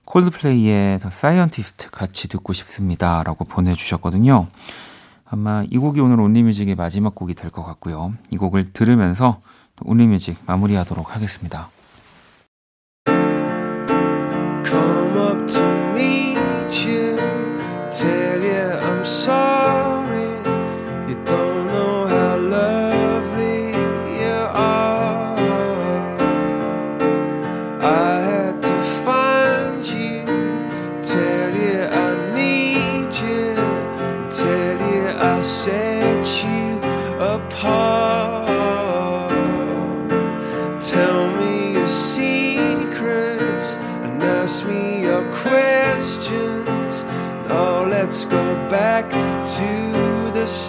콜드플레이의 0.06 1.00
The 1.00 1.10
Scientist 1.10 1.90
같이 1.90 2.28
듣고 2.28 2.54
싶습니다 2.54 3.24
라고 3.24 3.44
보내주셨거든요. 3.44 4.46
아마 5.28 5.64
이 5.72 5.80
곡이 5.80 6.00
오늘 6.00 6.20
Only 6.20 6.40
Music의 6.40 6.76
마지막 6.76 7.16
곡이 7.16 7.34
될 7.34 7.50
것 7.50 7.66
같고요. 7.66 8.14
이 8.30 8.38
곡을 8.38 8.72
들으면서 8.72 9.42
온리뮤직 9.82 10.38
마무리하도록 10.46 11.16
하겠습니다. 11.16 11.70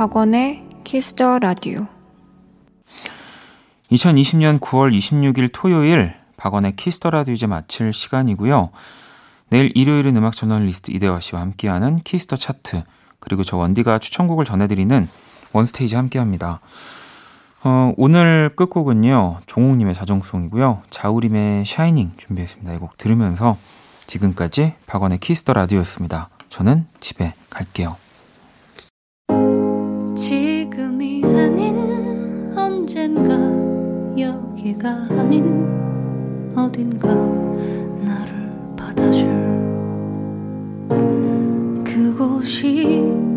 박원의 0.00 0.64
Kiss 0.84 1.16
the 1.16 1.40
Radio 1.40 1.86
2020년 3.92 4.58
9월 4.58 4.96
26일 4.96 5.50
토요일 5.52 6.14
박원의 6.38 6.76
Kiss 6.76 6.95
the 6.95 7.10
Radio 7.10 7.34
이제 7.34 7.46
마칠 7.46 7.92
시간이고요. 7.92 8.70
내일 9.50 9.70
일요일은 9.74 10.16
음악 10.16 10.34
저널리스트 10.34 10.90
이대화 10.90 11.20
씨와 11.20 11.42
함께하는 11.42 11.98
Kiss 11.98 12.20
the 12.20 12.36
Chart 12.36 12.82
그리고 13.18 13.44
저 13.44 13.58
원디가 13.58 13.98
추천곡을 13.98 14.46
전해드리는 14.46 15.06
One 15.52 15.68
Stage 15.68 15.96
함께합니다. 15.96 16.60
어, 17.62 17.92
오늘 17.98 18.52
끝곡은요 18.56 19.40
종욱님의 19.44 19.92
자정송이고요 19.92 20.80
자우림의 20.88 21.66
Shining 21.66 22.12
준비했습니다. 22.16 22.72
이 22.72 22.78
곡 22.78 22.96
들으면서 22.96 23.58
지금까지 24.06 24.76
박원의 24.86 25.18
Kiss 25.18 25.37
the 25.37 25.52
Radio였습니다. 25.52 26.30
저는 26.48 26.86
집에 27.00 27.34
갈게요. 27.50 27.98
여기가 34.18 34.90
아닌 35.10 35.66
어딘가 36.54 37.14
나를 38.04 38.50
받아줄 38.76 39.26
그곳이 41.84 43.29